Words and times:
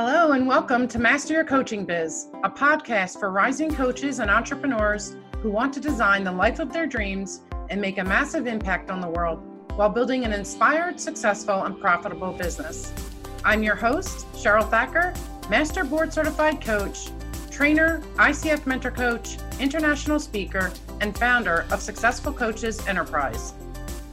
Hello, 0.00 0.30
and 0.30 0.46
welcome 0.46 0.86
to 0.86 0.98
Master 1.00 1.34
Your 1.34 1.44
Coaching 1.44 1.84
Biz, 1.84 2.28
a 2.44 2.48
podcast 2.48 3.18
for 3.18 3.32
rising 3.32 3.74
coaches 3.74 4.20
and 4.20 4.30
entrepreneurs 4.30 5.16
who 5.38 5.50
want 5.50 5.74
to 5.74 5.80
design 5.80 6.22
the 6.22 6.30
life 6.30 6.60
of 6.60 6.72
their 6.72 6.86
dreams 6.86 7.40
and 7.68 7.80
make 7.80 7.98
a 7.98 8.04
massive 8.04 8.46
impact 8.46 8.92
on 8.92 9.00
the 9.00 9.08
world 9.08 9.42
while 9.74 9.88
building 9.88 10.24
an 10.24 10.32
inspired, 10.32 11.00
successful, 11.00 11.64
and 11.64 11.80
profitable 11.80 12.30
business. 12.30 12.92
I'm 13.44 13.64
your 13.64 13.74
host, 13.74 14.32
Cheryl 14.34 14.70
Thacker, 14.70 15.14
Master 15.50 15.82
Board 15.82 16.12
Certified 16.12 16.60
Coach, 16.60 17.08
trainer, 17.50 18.00
ICF 18.18 18.66
Mentor 18.66 18.92
Coach, 18.92 19.38
international 19.58 20.20
speaker, 20.20 20.70
and 21.00 21.18
founder 21.18 21.66
of 21.72 21.82
Successful 21.82 22.32
Coaches 22.32 22.86
Enterprise. 22.86 23.52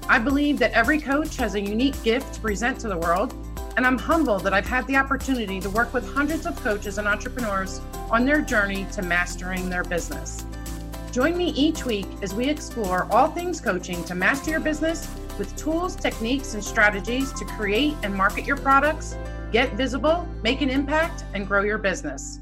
I 0.10 0.18
believe 0.18 0.58
that 0.58 0.72
every 0.72 1.00
coach 1.00 1.38
has 1.38 1.54
a 1.54 1.62
unique 1.62 2.02
gift 2.02 2.34
to 2.34 2.42
present 2.42 2.80
to 2.80 2.88
the 2.88 2.98
world, 2.98 3.36
and 3.78 3.86
I'm 3.86 3.98
humbled 3.98 4.44
that 4.44 4.54
I've 4.54 4.68
had 4.68 4.88
the 4.88 4.96
opportunity 4.96 5.60
to 5.60 5.70
work 5.70 5.94
with 5.94 6.08
hundreds 6.14 6.46
of 6.46 6.56
coaches 6.64 6.98
and 6.98 7.08
entrepreneurs 7.08 7.82
on 8.10 8.26
their 8.26 8.42
journey 8.42 8.88
to 8.94 9.02
mastering 9.02 9.70
their 9.70 9.84
business. 9.84 10.46
Join 11.12 11.38
me 11.38 11.50
each 11.52 11.86
week 11.86 12.08
as 12.22 12.34
we 12.34 12.48
explore 12.48 13.08
all 13.12 13.30
things 13.30 13.60
coaching 13.60 14.04
to 14.06 14.16
master 14.16 14.52
your 14.52 14.60
business 14.60 15.10
with 15.38 15.56
tools, 15.56 15.96
techniques, 15.96 16.54
and 16.54 16.64
strategies 16.64 17.34
to 17.34 17.46
create 17.46 17.96
and 18.04 18.14
market 18.14 18.46
your 18.46 18.58
products, 18.58 19.18
get 19.52 19.74
visible, 19.74 20.28
make 20.44 20.62
an 20.62 20.70
impact, 20.70 21.26
and 21.34 21.48
grow 21.48 21.62
your 21.62 21.78
business. 21.78 22.40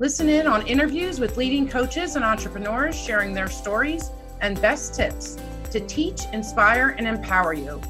Listen 0.00 0.28
in 0.28 0.46
on 0.46 0.66
interviews 0.66 1.20
with 1.20 1.36
leading 1.36 1.68
coaches 1.68 2.16
and 2.16 2.24
entrepreneurs 2.24 2.96
sharing 2.96 3.32
their 3.32 3.48
stories 3.48 4.10
and 4.40 4.60
best 4.60 4.94
tips 4.94 5.38
to 5.70 5.80
teach, 5.80 6.22
inspire, 6.32 6.96
and 6.98 7.06
empower 7.06 7.52
you. 7.52 7.80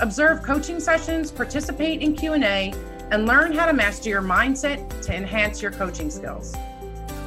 Observe 0.00 0.42
coaching 0.42 0.78
sessions, 0.78 1.32
participate 1.32 2.02
in 2.02 2.14
Q&A, 2.14 2.74
and 3.10 3.24
learn 3.24 3.50
how 3.50 3.64
to 3.64 3.72
master 3.72 4.10
your 4.10 4.20
mindset 4.20 5.00
to 5.00 5.16
enhance 5.16 5.62
your 5.62 5.70
coaching 5.70 6.10
skills. 6.10 6.54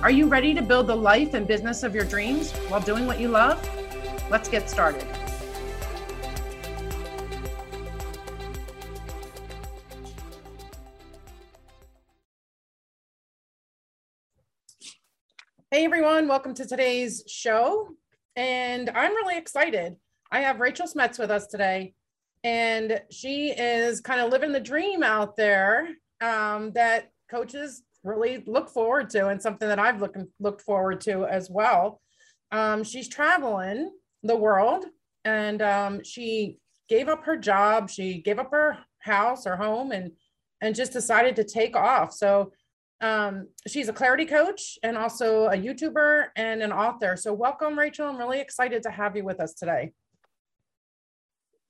Are 0.03 0.11
you 0.11 0.27
ready 0.27 0.53
to 0.53 0.61
build 0.61 0.85
the 0.85 0.95
life 0.95 1.33
and 1.33 1.47
business 1.47 1.81
of 1.81 1.95
your 1.95 2.05
dreams 2.05 2.51
while 2.67 2.79
doing 2.79 3.07
what 3.07 3.19
you 3.19 3.27
love? 3.27 3.67
Let's 4.29 4.47
get 4.47 4.69
started. 4.69 5.03
Hey 15.71 15.85
everyone, 15.85 16.27
welcome 16.27 16.53
to 16.53 16.67
today's 16.67 17.23
show 17.25 17.89
and 18.35 18.91
I'm 18.91 19.15
really 19.15 19.39
excited. 19.39 19.95
I 20.31 20.41
have 20.41 20.59
Rachel 20.59 20.85
Smets 20.85 21.17
with 21.17 21.31
us 21.31 21.47
today, 21.47 21.95
and 22.43 23.01
she 23.11 23.51
is 23.51 24.01
kind 24.01 24.21
of 24.21 24.31
living 24.31 24.51
the 24.51 24.59
dream 24.59 25.03
out 25.03 25.35
there 25.35 25.89
um, 26.21 26.71
that 26.73 27.11
coaches 27.29 27.83
really 28.03 28.43
look 28.47 28.69
forward 28.69 29.09
to, 29.11 29.27
and 29.27 29.41
something 29.41 29.67
that 29.67 29.79
I've 29.79 30.01
looked 30.01 30.17
looked 30.39 30.61
forward 30.61 31.01
to 31.01 31.25
as 31.25 31.49
well. 31.49 32.01
Um, 32.51 32.83
she's 32.83 33.09
traveling 33.09 33.91
the 34.23 34.35
world, 34.35 34.85
and 35.25 35.61
um, 35.61 36.03
she 36.03 36.57
gave 36.87 37.07
up 37.07 37.25
her 37.25 37.37
job, 37.37 37.89
she 37.89 38.21
gave 38.21 38.39
up 38.39 38.51
her 38.51 38.77
house, 38.99 39.45
her 39.45 39.57
home, 39.57 39.91
and 39.91 40.11
and 40.61 40.75
just 40.75 40.93
decided 40.93 41.35
to 41.37 41.43
take 41.43 41.75
off. 41.75 42.13
So 42.13 42.51
um, 43.01 43.47
she's 43.67 43.87
a 43.87 43.93
clarity 43.93 44.25
coach 44.25 44.77
and 44.83 44.97
also 44.97 45.45
a 45.45 45.55
YouTuber 45.55 46.27
and 46.35 46.61
an 46.61 46.71
author. 46.71 47.15
So, 47.15 47.33
welcome, 47.33 47.79
Rachel. 47.79 48.07
I'm 48.07 48.17
really 48.17 48.41
excited 48.41 48.83
to 48.83 48.91
have 48.91 49.15
you 49.15 49.23
with 49.23 49.39
us 49.39 49.53
today. 49.53 49.93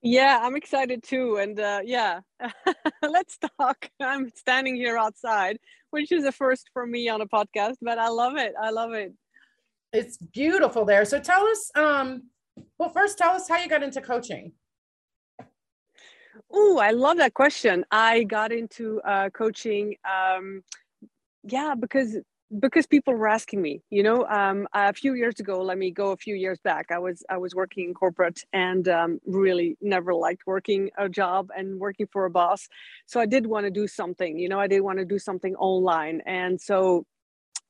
Yeah, 0.02 0.40
I'm 0.42 0.56
excited 0.56 1.02
too. 1.02 1.36
And 1.36 1.58
uh, 1.60 1.80
yeah, 1.84 2.20
let's 3.02 3.38
talk. 3.58 3.88
I'm 4.00 4.30
standing 4.34 4.76
here 4.76 4.96
outside, 4.96 5.58
which 5.90 6.10
is 6.12 6.24
a 6.24 6.32
first 6.32 6.70
for 6.72 6.86
me 6.86 7.08
on 7.08 7.20
a 7.20 7.26
podcast, 7.26 7.76
but 7.82 7.98
I 7.98 8.08
love 8.08 8.36
it. 8.36 8.54
I 8.60 8.70
love 8.70 8.92
it. 8.92 9.12
It's 9.92 10.16
beautiful 10.18 10.84
there. 10.84 11.04
So, 11.04 11.18
tell 11.18 11.44
us, 11.46 11.70
um, 11.74 12.22
well, 12.78 12.90
first, 12.90 13.18
tell 13.18 13.32
us 13.32 13.48
how 13.48 13.58
you 13.58 13.68
got 13.68 13.82
into 13.82 14.00
coaching. 14.00 14.52
Oh, 16.52 16.78
I 16.78 16.92
love 16.92 17.16
that 17.18 17.34
question. 17.34 17.84
I 17.90 18.22
got 18.24 18.52
into 18.52 19.00
uh, 19.02 19.30
coaching. 19.30 19.96
Um, 20.04 20.62
yeah 21.44 21.74
because 21.78 22.16
because 22.58 22.86
people 22.86 23.14
were 23.14 23.28
asking 23.28 23.62
me 23.62 23.80
you 23.90 24.02
know 24.02 24.26
um, 24.26 24.66
a 24.72 24.92
few 24.92 25.14
years 25.14 25.38
ago 25.38 25.62
let 25.62 25.78
me 25.78 25.90
go 25.90 26.10
a 26.10 26.16
few 26.16 26.34
years 26.34 26.58
back 26.64 26.86
i 26.90 26.98
was 26.98 27.22
i 27.30 27.36
was 27.36 27.54
working 27.54 27.84
in 27.88 27.94
corporate 27.94 28.42
and 28.52 28.88
um, 28.88 29.20
really 29.24 29.76
never 29.80 30.12
liked 30.12 30.42
working 30.46 30.90
a 30.98 31.08
job 31.08 31.48
and 31.56 31.78
working 31.78 32.08
for 32.12 32.24
a 32.24 32.30
boss. 32.30 32.68
So 33.06 33.20
i 33.20 33.26
did 33.26 33.46
want 33.46 33.66
to 33.66 33.70
do 33.70 33.86
something 33.86 34.38
you 34.38 34.48
know 34.48 34.58
i 34.58 34.66
did 34.66 34.80
want 34.80 34.98
to 34.98 35.04
do 35.04 35.18
something 35.18 35.54
online. 35.56 36.22
And 36.26 36.60
so 36.60 37.04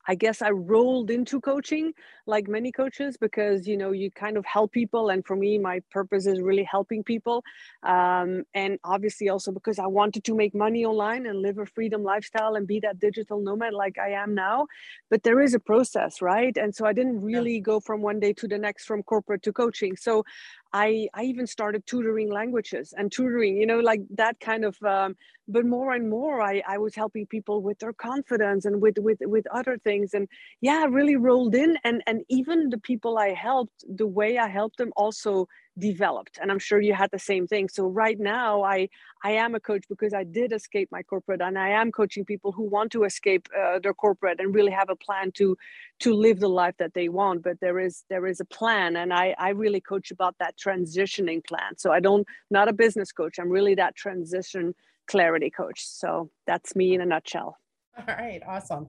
I 0.07 0.15
guess 0.15 0.43
I 0.43 0.51
rolled 0.51 1.11
into 1.11 1.41
coaching 1.41 1.93
like 2.27 2.49
many 2.49 2.73
coaches 2.73 3.17
because 3.17 3.67
you 3.67 3.77
know 3.77 3.93
you 3.93 4.11
kind 4.11 4.37
of 4.37 4.45
help 4.45 4.73
people, 4.73 5.11
and 5.11 5.25
for 5.27 5.37
me, 5.37 5.59
my 5.59 5.81
purpose 5.91 6.27
is 6.27 6.41
really 6.41 6.65
helping 6.65 7.03
people, 7.05 7.43
um, 7.83 8.45
and 8.55 8.79
obviously 8.85 9.29
also 9.29 9.53
because 9.53 9.79
I 9.79 9.87
wanted 9.87 10.25
to 10.25 10.35
make 10.35 10.55
money 10.55 10.85
online 10.85 11.27
and 11.27 11.43
live 11.43 11.59
a 11.59 11.67
freedom 11.67 12.03
lifestyle 12.03 12.55
and 12.55 12.67
be 12.67 12.81
that 12.81 12.99
digital 12.99 13.41
nomad 13.41 13.75
like 13.75 13.99
I 13.99 14.11
am 14.11 14.35
now. 14.35 14.67
But 15.11 15.23
there 15.23 15.41
is 15.41 15.55
a 15.55 15.61
process, 15.61 16.23
right? 16.23 16.57
And 16.57 16.75
so 16.75 16.87
I 16.87 16.93
didn't 16.93 17.21
really 17.21 17.55
yeah. 17.55 17.61
go 17.61 17.81
from 17.81 18.03
one 18.03 18.21
day 18.21 18.33
to 18.35 18.49
the 18.49 18.59
next 18.59 18.85
from 18.85 19.03
corporate 19.03 19.43
to 19.43 19.53
coaching. 19.53 19.97
So 19.97 20.25
I, 20.73 21.09
I 21.15 21.25
even 21.25 21.47
started 21.47 21.87
tutoring 21.87 22.31
languages 22.31 22.95
and 22.97 23.11
tutoring, 23.11 23.57
you 23.57 23.67
know, 23.67 23.81
like 23.81 24.03
that 24.15 24.39
kind 24.41 24.65
of, 24.65 24.81
um, 24.83 25.17
but 25.49 25.67
more 25.67 25.95
and 25.95 26.09
more 26.09 26.41
I, 26.41 26.63
I 26.67 26.79
was 26.79 26.95
helping 26.95 27.27
people 27.27 27.61
with 27.61 27.79
their 27.81 27.93
confidence 27.93 28.65
and 28.65 28.81
with, 28.81 28.99
with, 28.99 29.19
with 29.23 29.47
other 29.49 29.79
things. 29.79 30.15
And 30.15 30.29
yeah, 30.61 30.87
really 30.89 31.17
rolled 31.17 31.55
in. 31.55 31.77
And, 31.83 32.03
and 32.07 32.23
even 32.29 32.71
the 32.71 32.79
people 32.79 33.19
I 33.19 33.31
helped, 33.31 33.85
the 33.97 34.07
way 34.07 34.39
I 34.39 34.49
helped 34.49 34.77
them 34.79 34.93
also 34.97 35.49
developed 35.81 36.39
and 36.41 36.51
i'm 36.53 36.59
sure 36.59 36.81
you 36.81 36.95
had 36.95 37.11
the 37.11 37.19
same 37.19 37.47
thing. 37.47 37.69
So 37.69 37.87
right 37.87 38.19
now 38.19 38.63
i 38.63 38.89
i 39.25 39.33
am 39.33 39.55
a 39.55 39.61
coach 39.61 39.85
because 39.89 40.13
i 40.15 40.25
did 40.25 40.53
escape 40.53 40.89
my 40.93 41.03
corporate 41.03 41.41
and 41.41 41.59
i 41.59 41.71
am 41.71 41.91
coaching 41.91 42.25
people 42.25 42.53
who 42.53 42.65
want 42.65 42.93
to 42.93 43.05
escape 43.05 43.49
uh, 43.59 43.79
their 43.79 43.95
corporate 43.95 44.39
and 44.41 44.55
really 44.55 44.73
have 44.73 44.91
a 44.91 44.97
plan 44.97 45.33
to 45.33 45.57
to 46.01 46.15
live 46.15 46.41
the 46.41 46.49
life 46.49 46.77
that 46.79 46.95
they 46.95 47.09
want. 47.09 47.43
But 47.43 47.61
there 47.61 47.79
is 47.79 48.05
there 48.09 48.27
is 48.27 48.41
a 48.41 48.45
plan 48.45 48.97
and 48.97 49.13
i 49.13 49.35
i 49.39 49.51
really 49.51 49.81
coach 49.81 50.11
about 50.11 50.37
that 50.39 50.57
transitioning 50.57 51.45
plan. 51.45 51.77
So 51.77 51.93
i 51.93 52.01
don't 52.01 52.27
not 52.51 52.69
a 52.69 52.73
business 52.73 53.11
coach. 53.13 53.39
I'm 53.39 53.51
really 53.51 53.75
that 53.77 53.97
transition 53.97 54.75
clarity 55.07 55.51
coach. 55.51 55.87
So 55.87 56.31
that's 56.47 56.77
me 56.77 56.95
in 56.95 57.01
a 57.01 57.07
nutshell. 57.07 57.57
All 57.99 58.05
right 58.07 58.43
awesome. 58.47 58.89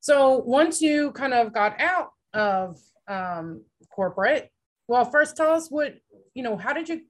So 0.00 0.38
once 0.38 0.80
you 0.80 1.12
kind 1.12 1.34
of 1.34 1.52
got 1.52 1.78
out 1.80 2.12
of 2.32 2.80
um, 3.08 3.62
corporate 3.90 4.52
well 4.86 5.04
first 5.04 5.36
tell 5.36 5.52
us 5.52 5.70
what 5.70 5.94
you 6.34 6.42
know, 6.42 6.56
how 6.56 6.72
did 6.72 6.88
you 6.88 7.02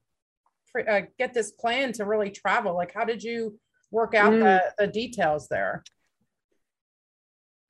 uh, 0.89 1.03
get 1.19 1.35
this 1.35 1.53
plan 1.53 1.93
to 1.95 2.05
really 2.05 2.31
travel? 2.31 2.75
Like, 2.75 2.93
how 2.95 3.05
did 3.05 3.23
you 3.23 3.59
work 3.91 4.15
out 4.15 4.33
mm. 4.33 4.41
the, 4.41 4.63
the 4.79 4.87
details 4.87 5.49
there? 5.49 5.85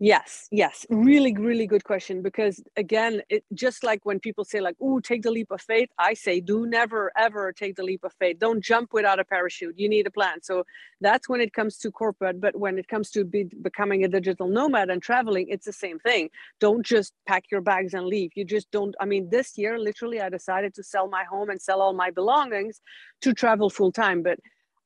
Yes, 0.02 0.48
yes, 0.50 0.86
really, 0.88 1.34
really 1.36 1.66
good 1.66 1.84
question. 1.84 2.22
Because 2.22 2.62
again, 2.78 3.20
it 3.28 3.44
just 3.52 3.84
like 3.84 4.00
when 4.06 4.18
people 4.18 4.44
say 4.46 4.58
like, 4.62 4.76
"Oh, 4.80 4.98
take 4.98 5.20
the 5.22 5.30
leap 5.30 5.50
of 5.50 5.60
faith," 5.60 5.90
I 5.98 6.14
say, 6.14 6.40
"Do 6.40 6.66
never 6.66 7.12
ever 7.18 7.52
take 7.52 7.76
the 7.76 7.82
leap 7.82 8.02
of 8.02 8.14
faith. 8.14 8.38
Don't 8.38 8.64
jump 8.64 8.94
without 8.94 9.20
a 9.20 9.24
parachute. 9.24 9.78
You 9.78 9.90
need 9.90 10.06
a 10.06 10.10
plan." 10.10 10.40
So 10.40 10.64
that's 11.02 11.28
when 11.28 11.42
it 11.42 11.52
comes 11.52 11.76
to 11.80 11.90
corporate. 11.90 12.40
But 12.40 12.56
when 12.56 12.78
it 12.78 12.88
comes 12.88 13.10
to 13.10 13.24
be, 13.24 13.44
becoming 13.60 14.02
a 14.02 14.08
digital 14.08 14.48
nomad 14.48 14.88
and 14.88 15.02
traveling, 15.02 15.48
it's 15.50 15.66
the 15.66 15.72
same 15.72 15.98
thing. 15.98 16.30
Don't 16.60 16.84
just 16.84 17.12
pack 17.26 17.50
your 17.50 17.60
bags 17.60 17.92
and 17.92 18.06
leave. 18.06 18.30
You 18.34 18.46
just 18.46 18.70
don't. 18.70 18.94
I 19.00 19.04
mean, 19.04 19.28
this 19.28 19.58
year, 19.58 19.78
literally, 19.78 20.18
I 20.22 20.30
decided 20.30 20.72
to 20.76 20.82
sell 20.82 21.08
my 21.08 21.24
home 21.24 21.50
and 21.50 21.60
sell 21.60 21.82
all 21.82 21.92
my 21.92 22.10
belongings 22.10 22.80
to 23.20 23.34
travel 23.34 23.68
full 23.68 23.92
time. 23.92 24.22
But 24.22 24.38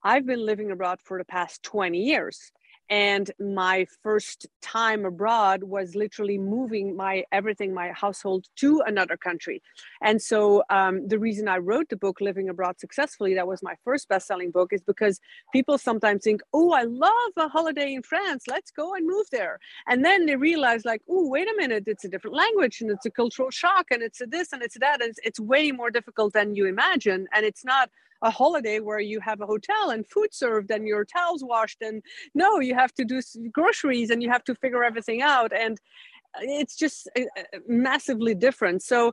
I've 0.02 0.26
been 0.26 0.44
living 0.44 0.70
abroad 0.70 0.98
for 1.02 1.18
the 1.18 1.24
past 1.24 1.62
20 1.62 1.98
years 1.98 2.50
and 2.90 3.30
my 3.40 3.86
first 4.02 4.46
time 4.60 5.04
abroad 5.04 5.62
was 5.64 5.94
literally 5.94 6.38
moving 6.38 6.96
my 6.96 7.24
everything 7.32 7.72
my 7.72 7.88
household 7.92 8.46
to 8.56 8.82
another 8.86 9.16
country. 9.16 9.62
And 10.02 10.20
so 10.20 10.62
um, 10.70 11.06
the 11.08 11.18
reason 11.18 11.48
i 11.48 11.58
wrote 11.58 11.88
the 11.88 11.96
book 11.96 12.20
living 12.20 12.48
abroad 12.48 12.78
successfully 12.78 13.34
that 13.34 13.46
was 13.46 13.62
my 13.62 13.74
first 13.84 14.08
best-selling 14.08 14.50
book 14.50 14.72
is 14.72 14.82
because 14.82 15.20
people 15.52 15.78
sometimes 15.78 16.24
think 16.24 16.42
oh 16.52 16.72
i 16.72 16.82
love 16.82 17.32
a 17.36 17.48
holiday 17.48 17.94
in 17.94 18.02
france. 18.02 18.44
Let's 18.48 18.70
go 18.70 18.94
and 18.94 19.06
move 19.06 19.26
there. 19.30 19.58
And 19.88 20.04
then 20.04 20.26
they 20.26 20.36
realize 20.36 20.84
like 20.84 21.02
oh 21.08 21.28
wait 21.28 21.48
a 21.48 21.54
minute. 21.56 21.84
It's 21.86 22.04
a 22.04 22.08
different 22.08 22.36
language 22.36 22.80
and 22.80 22.90
it's 22.90 23.06
a 23.06 23.10
cultural 23.10 23.50
shock 23.50 23.86
and 23.90 24.02
it's 24.02 24.20
a 24.20 24.26
this 24.26 24.52
and 24.52 24.62
it's 24.62 24.78
that 24.78 25.00
and 25.00 25.10
it's, 25.10 25.20
it's 25.24 25.40
way 25.40 25.72
more 25.72 25.90
difficult 25.90 26.32
than 26.32 26.54
you 26.54 26.66
imagine 26.66 27.26
and 27.32 27.44
it's 27.44 27.64
not 27.64 27.90
a 28.22 28.30
holiday 28.30 28.80
where 28.80 29.00
you 29.00 29.20
have 29.20 29.40
a 29.40 29.46
hotel 29.46 29.90
and 29.90 30.06
food 30.06 30.32
served 30.32 30.70
and 30.70 30.86
your 30.86 31.04
towels 31.04 31.44
washed 31.44 31.82
and 31.82 32.02
no 32.34 32.60
you 32.60 32.74
have 32.74 32.92
to 32.94 33.04
do 33.04 33.20
groceries 33.52 34.10
and 34.10 34.22
you 34.22 34.30
have 34.30 34.44
to 34.44 34.54
figure 34.54 34.84
everything 34.84 35.22
out. 35.22 35.52
And 35.52 35.78
it's 36.40 36.76
just 36.76 37.08
uh, 37.16 37.22
uh, 37.36 37.58
massively 37.68 38.34
different. 38.34 38.82
So 38.82 39.12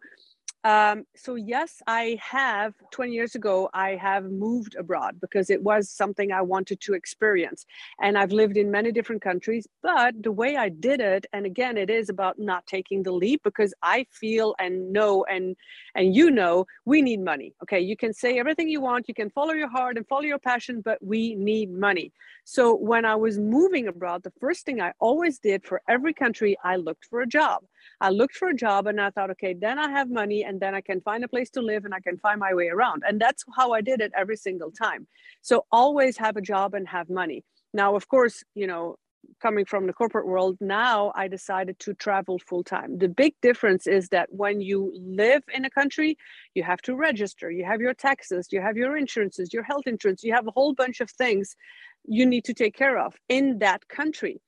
Um, 0.64 1.06
so 1.16 1.36
yes, 1.36 1.82
I 1.88 2.20
have 2.22 2.76
20 2.92 3.12
years 3.14 3.34
ago, 3.34 3.70
I 3.74 3.96
have 3.96 4.26
moved 4.26 4.76
abroad 4.76 5.20
because 5.20 5.50
it 5.50 5.64
was 5.64 5.90
something 5.90 6.32
I 6.32 6.42
wanted 6.42 6.80
to 6.82 6.94
experience. 6.94 7.66
And 8.00 8.16
I've 8.18 8.32
lived 8.32 8.58
in 8.58 8.70
many 8.70 8.92
different 8.92 9.24
countries, 9.24 9.68
but 9.82 10.22
the 10.22 10.32
way 10.32 10.58
I 10.58 10.70
did 10.70 11.00
it, 11.00 11.26
and 11.34 11.46
again, 11.48 11.78
it 11.78 11.90
is 11.90 12.10
about 12.10 12.38
not 12.38 12.68
taking 12.68 13.02
the 13.02 13.12
leap 13.12 13.42
because 13.44 13.74
I 13.82 14.06
feel 14.12 14.56
and 14.60 14.94
know 14.94 15.26
and 15.26 15.56
and 15.96 16.16
you 16.16 16.30
know 16.30 16.66
we 16.86 17.02
need 17.02 17.22
money. 17.22 17.54
Okay, 17.64 17.80
you 17.80 17.98
can 17.98 18.14
say 18.14 18.38
everything 18.38 18.70
you 18.70 18.82
want, 18.82 19.08
you 19.08 19.16
can 19.16 19.32
follow 19.32 19.54
your 19.54 19.70
heart 19.70 19.98
and 19.98 20.08
follow 20.08 20.22
your 20.22 20.40
passion, 20.40 20.82
but 20.82 21.00
we 21.04 21.34
need 21.36 21.72
money. 21.72 22.12
So 22.44 22.76
when 22.76 23.06
I 23.06 23.16
was 23.16 23.40
moving 23.40 23.88
abroad, 23.88 24.24
the 24.24 24.34
first 24.40 24.66
thing 24.66 24.82
I 24.82 24.94
always 25.00 25.40
did 25.40 25.64
for 25.64 25.82
every 25.88 26.14
country, 26.14 26.56
I 26.64 26.76
looked 26.76 27.06
for 27.06 27.22
a 27.22 27.28
job. 27.28 27.64
I 28.00 28.10
looked 28.10 28.36
for 28.36 28.50
a 28.50 28.56
job 28.56 28.88
and 28.88 29.00
I 29.00 29.10
thought, 29.10 29.32
okay, 29.32 29.54
then 29.54 29.80
I 29.80 29.90
have 29.90 30.10
money 30.10 30.44
and 30.52 30.60
then 30.60 30.76
I 30.76 30.82
can 30.82 31.00
find 31.00 31.24
a 31.24 31.30
place 31.30 31.50
to 31.52 31.62
live 31.62 31.86
and 31.86 31.94
I 31.94 32.02
can 32.02 32.18
find 32.18 32.38
my 32.38 32.54
way 32.54 32.68
around. 32.68 33.04
And 33.08 33.22
that's 33.22 33.46
how 33.56 33.72
I 33.72 33.80
did 33.80 34.02
it 34.02 34.12
every 34.22 34.36
single 34.36 34.70
time. 34.70 35.08
So 35.42 35.66
always 35.72 36.18
have 36.18 36.36
a 36.36 36.42
job 36.42 36.74
and 36.74 36.86
have 36.90 37.10
money. 37.10 37.46
Now, 37.74 37.96
of 37.96 38.10
course, 38.10 38.44
you 38.54 38.68
know, 38.68 38.98
coming 39.42 39.64
from 39.64 39.88
the 39.88 39.94
corporate 39.94 40.28
world, 40.28 40.58
now 40.60 41.14
I 41.16 41.30
decided 41.30 41.80
to 41.80 41.94
travel 41.94 42.38
full 42.38 42.66
time. 42.66 42.98
The 42.98 43.08
big 43.08 43.34
difference 43.42 43.88
is 43.88 44.10
that 44.10 44.28
when 44.44 44.60
you 44.60 44.80
live 44.94 45.44
in 45.54 45.64
a 45.64 45.70
country, 45.70 46.18
you 46.54 46.64
have 46.64 46.82
to 46.82 46.96
register, 46.96 47.50
you 47.50 47.64
have 47.64 47.80
your 47.80 47.94
taxes, 47.94 48.50
you 48.52 48.60
have 48.60 48.76
your 48.76 48.98
insurances, 48.98 49.54
your 49.54 49.64
health 49.64 49.88
insurance, 49.88 50.22
you 50.22 50.34
have 50.34 50.48
a 50.48 50.52
whole 50.52 50.74
bunch 50.74 51.00
of 51.00 51.10
things 51.10 51.56
you 52.04 52.26
need 52.26 52.44
to 52.50 52.54
take 52.54 52.76
care 52.76 52.98
of 53.00 53.16
in 53.30 53.60
that 53.60 53.88
country 53.88 54.42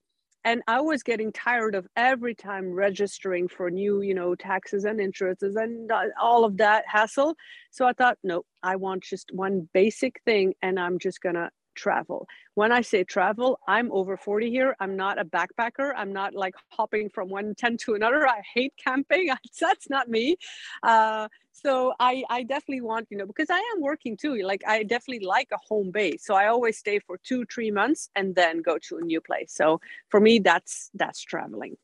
and 0.45 0.61
i 0.67 0.79
was 0.81 1.03
getting 1.03 1.31
tired 1.31 1.75
of 1.75 1.87
every 1.95 2.35
time 2.35 2.71
registering 2.71 3.47
for 3.47 3.69
new 3.69 4.01
you 4.01 4.13
know 4.13 4.35
taxes 4.35 4.85
and 4.85 4.99
insurances 4.99 5.55
and 5.55 5.91
uh, 5.91 6.03
all 6.21 6.45
of 6.45 6.57
that 6.57 6.83
hassle. 6.87 7.35
So 7.71 7.85
i 7.85 7.93
thought 7.93 8.17
no 8.23 8.43
i 8.61 8.75
want 8.75 9.03
just 9.03 9.31
one 9.33 9.67
basic 9.73 10.21
thing 10.25 10.53
and 10.61 10.79
i'm 10.79 10.99
just 10.99 11.21
gonna 11.21 11.49
travel. 11.75 12.27
When 12.55 12.71
I 12.71 12.81
say 12.81 13.03
travel, 13.03 13.59
I'm 13.67 13.91
over 13.91 14.17
40 14.17 14.49
here. 14.49 14.75
I'm 14.79 14.95
not 14.95 15.19
a 15.19 15.25
backpacker. 15.25 15.93
I'm 15.95 16.13
not 16.13 16.33
like 16.33 16.55
hopping 16.71 17.09
from 17.09 17.29
one 17.29 17.55
tent 17.55 17.79
to 17.81 17.95
another. 17.95 18.27
I 18.27 18.41
hate 18.53 18.73
camping. 18.77 19.29
That's 19.59 19.89
not 19.89 20.09
me. 20.09 20.37
Uh, 20.81 21.27
so 21.51 21.93
I, 21.99 22.23
I 22.29 22.43
definitely 22.43 22.81
want, 22.81 23.07
you 23.09 23.17
know, 23.17 23.25
because 23.25 23.49
I 23.49 23.59
am 23.75 23.81
working 23.81 24.17
too. 24.17 24.35
Like 24.43 24.63
I 24.67 24.83
definitely 24.83 25.25
like 25.25 25.49
a 25.53 25.57
home 25.57 25.91
base. 25.91 26.25
So 26.25 26.35
I 26.35 26.47
always 26.47 26.77
stay 26.77 26.99
for 26.99 27.17
two, 27.23 27.45
three 27.45 27.71
months 27.71 28.09
and 28.15 28.35
then 28.35 28.61
go 28.61 28.77
to 28.89 28.97
a 28.97 29.01
new 29.01 29.21
place. 29.21 29.53
So 29.53 29.79
for 30.09 30.19
me, 30.19 30.39
that's 30.39 30.89
that's 30.93 31.21
traveling. 31.21 31.77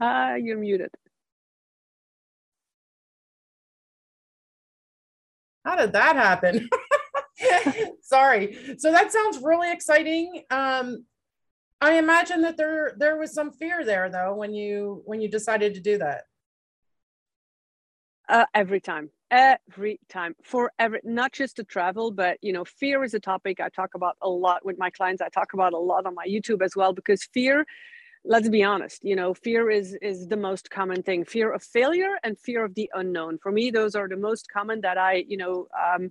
Uh, 0.00 0.34
you're 0.40 0.58
muted. 0.58 0.90
How 5.64 5.76
did 5.76 5.92
that 5.92 6.16
happen? 6.16 6.68
Sorry. 8.02 8.76
So 8.78 8.92
that 8.92 9.12
sounds 9.12 9.38
really 9.42 9.72
exciting. 9.72 10.42
Um, 10.50 11.06
I 11.80 11.98
imagine 11.98 12.42
that 12.42 12.56
there 12.56 12.94
there 12.96 13.16
was 13.16 13.32
some 13.32 13.50
fear 13.52 13.84
there 13.84 14.08
though 14.08 14.34
when 14.34 14.54
you 14.54 15.02
when 15.04 15.20
you 15.20 15.28
decided 15.28 15.74
to 15.74 15.80
do 15.80 15.98
that. 15.98 16.22
Uh, 18.26 18.46
every 18.54 18.80
time, 18.80 19.10
every 19.30 20.00
time 20.08 20.34
for 20.42 20.72
every 20.78 21.00
not 21.04 21.32
just 21.32 21.56
to 21.56 21.64
travel, 21.64 22.10
but 22.10 22.38
you 22.40 22.52
know, 22.52 22.64
fear 22.64 23.04
is 23.04 23.12
a 23.12 23.20
topic 23.20 23.60
I 23.60 23.68
talk 23.68 23.90
about 23.94 24.16
a 24.22 24.28
lot 24.28 24.64
with 24.64 24.78
my 24.78 24.88
clients. 24.88 25.20
I 25.20 25.28
talk 25.28 25.52
about 25.52 25.74
a 25.74 25.78
lot 25.78 26.06
on 26.06 26.14
my 26.14 26.24
YouTube 26.26 26.62
as 26.64 26.74
well 26.74 26.94
because 26.94 27.24
fear 27.34 27.66
let's 28.24 28.48
be 28.48 28.62
honest 28.62 29.00
you 29.04 29.14
know 29.14 29.34
fear 29.34 29.70
is 29.70 29.96
is 30.00 30.26
the 30.28 30.36
most 30.36 30.70
common 30.70 31.02
thing. 31.02 31.24
Fear 31.24 31.52
of 31.52 31.62
failure 31.62 32.14
and 32.22 32.38
fear 32.38 32.64
of 32.64 32.74
the 32.74 32.90
unknown. 32.94 33.38
For 33.38 33.52
me 33.52 33.70
those 33.70 33.94
are 33.94 34.08
the 34.08 34.16
most 34.16 34.50
common 34.50 34.80
that 34.80 34.98
i 34.98 35.24
you 35.28 35.36
know 35.36 35.66
um, 35.86 36.10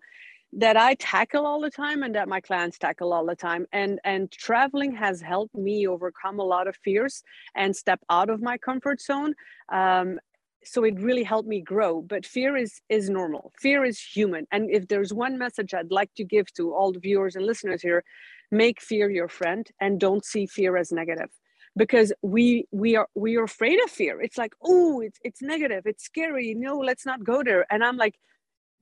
that 0.53 0.77
i 0.77 0.93
tackle 0.95 1.45
all 1.47 1.59
the 1.59 1.71
time 1.71 2.03
and 2.03 2.13
that 2.15 2.27
my 2.27 2.39
clients 2.39 2.77
tackle 2.77 3.13
all 3.13 3.25
the 3.25 3.35
time. 3.35 3.65
And 3.71 3.99
and 4.03 4.31
traveling 4.31 4.95
has 4.95 5.21
helped 5.21 5.55
me 5.55 5.87
overcome 5.87 6.39
a 6.39 6.43
lot 6.43 6.67
of 6.67 6.75
fears 6.83 7.23
and 7.55 7.75
step 7.75 7.99
out 8.09 8.29
of 8.29 8.41
my 8.41 8.57
comfort 8.57 9.01
zone. 9.01 9.33
Um, 9.71 10.19
so 10.65 10.85
it 10.85 10.97
really 10.99 11.23
helped 11.23 11.49
me 11.49 11.61
grow. 11.61 12.01
But 12.01 12.25
fear 12.25 12.55
is 12.55 12.79
is 12.89 13.09
normal. 13.09 13.51
Fear 13.59 13.85
is 13.85 13.99
human. 13.99 14.45
And 14.51 14.69
if 14.69 14.87
there's 14.87 15.11
one 15.13 15.37
message 15.39 15.73
i'd 15.73 15.91
like 15.91 16.13
to 16.17 16.23
give 16.23 16.53
to 16.53 16.73
all 16.75 16.91
the 16.91 16.99
viewers 16.99 17.35
and 17.35 17.45
listeners 17.45 17.81
here 17.81 18.03
make 18.51 18.79
fear 18.79 19.09
your 19.09 19.27
friend 19.27 19.67
and 19.81 19.99
don't 19.99 20.23
see 20.23 20.45
fear 20.45 20.77
as 20.77 20.91
negative 20.91 21.31
because 21.75 22.13
we 22.21 22.67
we 22.71 22.95
are 22.95 23.07
we 23.15 23.37
are 23.37 23.43
afraid 23.43 23.81
of 23.83 23.89
fear. 23.89 24.21
It's 24.21 24.37
like 24.37 24.53
oh 24.63 25.01
it's 25.01 25.19
it's 25.23 25.41
negative. 25.41 25.83
It's 25.85 26.03
scary. 26.03 26.53
No 26.53 26.77
let's 26.77 27.05
not 27.05 27.23
go 27.23 27.43
there. 27.43 27.65
And 27.71 27.83
i'm 27.83 27.97
like 27.97 28.15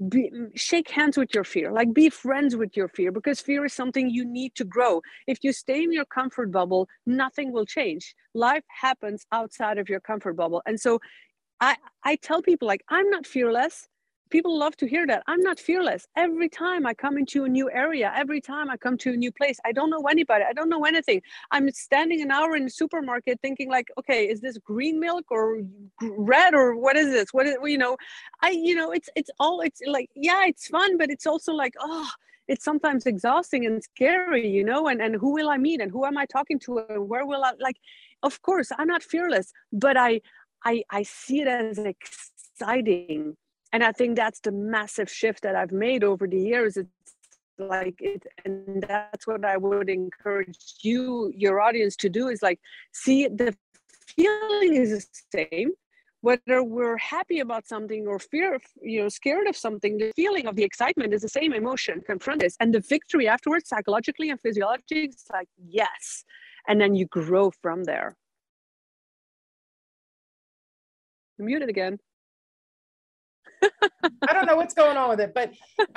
be, 0.09 0.31
shake 0.55 0.89
hands 0.89 1.15
with 1.15 1.33
your 1.33 1.43
fear. 1.43 1.71
Like 1.71 1.93
be 1.93 2.09
friends 2.09 2.55
with 2.55 2.75
your 2.75 2.87
fear 2.87 3.11
because 3.11 3.39
fear 3.39 3.65
is 3.65 3.73
something 3.73 4.09
you 4.09 4.25
need 4.25 4.55
to 4.55 4.63
grow. 4.63 5.01
If 5.27 5.43
you 5.43 5.53
stay 5.53 5.83
in 5.83 5.91
your 5.91 6.05
comfort 6.05 6.51
bubble 6.51 6.87
nothing 7.05 7.51
will 7.51 7.65
change. 7.65 8.15
Life 8.33 8.63
happens 8.67 9.25
outside 9.31 9.77
of 9.77 9.89
your 9.89 9.99
comfort 9.99 10.33
bubble. 10.35 10.61
And 10.65 10.79
so 10.79 10.99
i 11.61 11.75
i 12.03 12.15
tell 12.15 12.41
people 12.41 12.67
like 12.67 12.83
i'm 12.89 13.09
not 13.09 13.25
fearless 13.25 13.87
people 14.31 14.57
love 14.57 14.75
to 14.77 14.87
hear 14.87 15.05
that. 15.07 15.23
I'm 15.27 15.41
not 15.41 15.59
fearless. 15.59 16.07
Every 16.15 16.49
time 16.49 16.85
i 16.85 16.93
come 16.93 17.17
into 17.17 17.43
a 17.43 17.49
new 17.49 17.69
area 17.69 18.11
every 18.15 18.41
time 18.41 18.69
i 18.69 18.77
come 18.77 18.97
to 18.97 19.11
a 19.13 19.17
new 19.17 19.31
place 19.31 19.59
i 19.65 19.71
don't 19.71 19.89
know 19.89 20.03
anybody. 20.15 20.43
I 20.49 20.53
don't 20.53 20.69
know 20.69 20.85
anything. 20.85 21.21
I'm 21.51 21.69
standing 21.71 22.21
an 22.21 22.31
hour 22.31 22.55
in 22.55 22.63
the 22.63 22.69
supermarket 22.69 23.39
thinking 23.41 23.69
like 23.69 23.87
okay 23.99 24.21
is 24.27 24.41
this 24.41 24.57
green 24.57 24.99
milk 24.99 25.25
or 25.29 25.61
red 26.01 26.53
or 26.53 26.75
what 26.75 26.95
is 26.95 27.07
this? 27.07 27.27
What 27.31 27.45
is 27.45 27.55
you 27.63 27.77
know 27.77 27.97
i 28.41 28.49
you 28.49 28.75
know 28.75 28.91
it's 28.91 29.09
it's 29.15 29.29
all 29.39 29.61
it's 29.61 29.81
like 29.85 30.09
yeah 30.15 30.45
it's 30.45 30.67
fun 30.67 30.97
but 30.97 31.09
it's 31.09 31.27
also 31.27 31.53
like 31.53 31.73
oh 31.79 32.09
it's 32.47 32.65
sometimes 32.65 33.05
exhausting 33.05 33.65
and 33.65 33.83
scary 33.83 34.47
you 34.47 34.63
know 34.63 34.87
and 34.87 35.01
and 35.01 35.15
who 35.15 35.33
will 35.33 35.49
i 35.49 35.57
meet 35.57 35.81
and 35.81 35.91
who 35.91 36.05
am 36.05 36.17
i 36.17 36.25
talking 36.25 36.59
to 36.59 36.79
and 36.89 37.07
where 37.09 37.25
will 37.25 37.43
i 37.43 37.51
like 37.59 37.77
of 38.23 38.41
course 38.41 38.71
i'm 38.77 38.87
not 38.87 39.03
fearless 39.03 39.51
but 39.71 39.95
i 39.97 40.19
i 40.65 40.83
i 40.89 41.03
see 41.03 41.41
it 41.41 41.47
as 41.47 41.77
exciting 41.77 43.35
and 43.73 43.83
i 43.83 43.91
think 43.91 44.15
that's 44.15 44.39
the 44.41 44.51
massive 44.51 45.09
shift 45.09 45.41
that 45.43 45.55
i've 45.55 45.71
made 45.71 46.03
over 46.03 46.27
the 46.27 46.39
years. 46.39 46.77
It's 46.77 46.89
like 47.59 47.95
it 47.99 48.25
and 48.43 48.83
that's 48.87 49.27
what 49.27 49.45
i 49.45 49.55
would 49.55 49.87
encourage 49.87 50.57
you 50.81 51.31
your 51.35 51.61
audience 51.61 51.95
to 51.95 52.09
do 52.09 52.27
is 52.27 52.41
like 52.41 52.59
see 52.91 53.27
the 53.27 53.55
feeling 54.15 54.73
is 54.73 55.07
the 55.07 55.47
same 55.51 55.71
whether 56.21 56.63
we're 56.63 56.97
happy 56.97 57.39
about 57.39 57.67
something 57.67 58.07
or 58.07 58.19
fear 58.19 58.59
you 58.81 59.01
know 59.01 59.09
scared 59.09 59.47
of 59.47 59.55
something 59.55 59.97
the 59.97 60.11
feeling 60.15 60.47
of 60.47 60.55
the 60.55 60.63
excitement 60.63 61.13
is 61.13 61.21
the 61.21 61.29
same 61.29 61.53
emotion 61.53 62.01
confront 62.05 62.39
this. 62.41 62.55
And 62.59 62.73
the 62.73 62.79
victory 62.79 63.27
afterwards 63.27 63.67
psychologically 63.67 64.29
and 64.29 64.39
physiologically 64.39 65.05
it's 65.05 65.25
like 65.33 65.49
yes. 65.67 66.23
And 66.67 66.79
then 66.79 66.93
you 66.93 67.07
grow 67.07 67.51
from 67.61 67.85
there. 67.85 68.15
I'm 71.39 71.45
muted 71.45 71.69
again 71.69 71.97
I 73.63 74.33
don't 74.33 74.45
know 74.45 74.55
what's 74.55 74.73
going 74.73 74.97
on 74.97 75.09
with 75.09 75.19
it, 75.19 75.33
but 75.33 75.51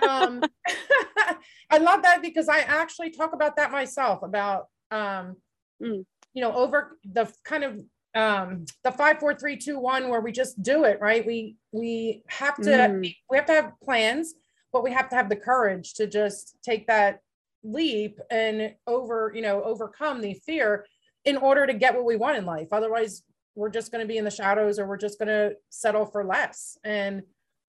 um, 0.06 0.42
I 1.70 1.78
love 1.78 2.02
that 2.02 2.22
because 2.22 2.48
I 2.48 2.60
actually 2.60 3.10
talk 3.10 3.32
about 3.32 3.56
that 3.56 3.72
myself 3.72 4.22
about 4.22 4.66
um, 4.90 5.36
mm. 5.82 6.04
you 6.32 6.42
know 6.42 6.52
over 6.52 6.98
the 7.04 7.32
kind 7.44 7.64
of 7.64 7.80
um, 8.14 8.64
the 8.84 8.92
five, 8.92 9.18
four, 9.18 9.34
three, 9.34 9.56
two, 9.56 9.78
one, 9.78 10.08
where 10.08 10.20
we 10.20 10.30
just 10.30 10.62
do 10.62 10.84
it 10.84 11.00
right. 11.00 11.26
We 11.26 11.56
we 11.72 12.22
have 12.28 12.56
to 12.56 12.70
mm. 12.70 13.14
we 13.30 13.36
have 13.36 13.46
to 13.46 13.52
have 13.52 13.72
plans, 13.82 14.34
but 14.72 14.84
we 14.84 14.92
have 14.92 15.08
to 15.10 15.16
have 15.16 15.28
the 15.28 15.36
courage 15.36 15.94
to 15.94 16.06
just 16.06 16.56
take 16.62 16.86
that 16.86 17.20
leap 17.62 18.18
and 18.30 18.74
over 18.86 19.32
you 19.34 19.42
know 19.42 19.62
overcome 19.62 20.20
the 20.20 20.34
fear 20.46 20.84
in 21.24 21.36
order 21.38 21.66
to 21.66 21.72
get 21.72 21.94
what 21.94 22.04
we 22.04 22.16
want 22.16 22.36
in 22.36 22.44
life. 22.44 22.68
Otherwise, 22.72 23.22
we're 23.54 23.70
just 23.70 23.90
going 23.90 24.02
to 24.02 24.08
be 24.08 24.18
in 24.18 24.24
the 24.24 24.30
shadows 24.30 24.78
or 24.78 24.86
we're 24.86 24.96
just 24.96 25.18
going 25.18 25.28
to 25.28 25.54
settle 25.70 26.06
for 26.06 26.24
less 26.24 26.76
and 26.84 27.22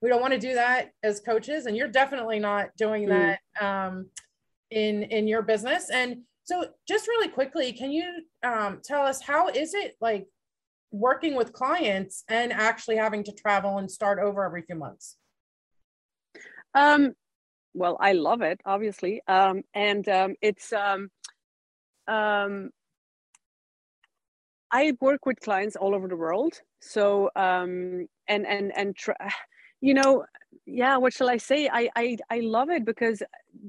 we 0.06 0.12
don't 0.12 0.22
want 0.22 0.34
to 0.34 0.40
do 0.40 0.54
that 0.54 0.92
as 1.02 1.20
coaches 1.20 1.66
and 1.66 1.76
you're 1.76 1.88
definitely 1.88 2.38
not 2.38 2.70
doing 2.78 3.08
mm. 3.08 3.10
that 3.10 3.40
um, 3.60 4.06
in 4.70 5.02
in 5.02 5.28
your 5.28 5.42
business. 5.42 5.90
And 5.90 6.18
so 6.44 6.68
just 6.88 7.08
really 7.08 7.28
quickly 7.28 7.74
can 7.74 7.92
you 7.92 8.22
um, 8.44 8.82
tell 8.84 9.02
us 9.02 9.20
how 9.20 9.48
is 9.48 9.74
it 9.74 9.96
like 10.00 10.28
working 10.92 11.34
with 11.34 11.54
clients 11.54 12.24
and 12.30 12.54
actually 12.54 12.98
having 12.98 13.24
to 13.24 13.32
travel 13.32 13.80
and 13.80 13.90
start 13.90 14.20
over 14.20 14.46
every 14.46 14.62
few 14.62 14.76
months? 14.76 15.18
Um, 16.76 17.14
well 17.74 17.98
i 18.00 18.14
love 18.14 18.44
it 18.44 18.62
obviously. 18.64 19.24
Um, 19.28 19.64
and 19.74 20.08
um, 20.08 20.36
it's 20.40 20.72
um, 20.72 21.10
um, 22.08 22.70
i 24.72 24.94
work 25.02 25.26
with 25.26 25.40
clients 25.40 25.76
all 25.76 25.96
over 25.96 26.08
the 26.08 26.16
world. 26.16 26.62
So 26.80 27.32
um, 27.36 28.06
and 28.28 28.46
and 28.46 28.72
and 28.78 28.96
tra- 28.96 29.32
you 29.86 29.94
know 29.94 30.26
yeah 30.66 30.98
what 30.98 31.14
shall 31.14 31.30
i 31.30 31.38
say 31.38 31.70
I, 31.72 31.90
I 31.96 32.18
i 32.30 32.40
love 32.40 32.70
it 32.70 32.86
because 32.86 33.22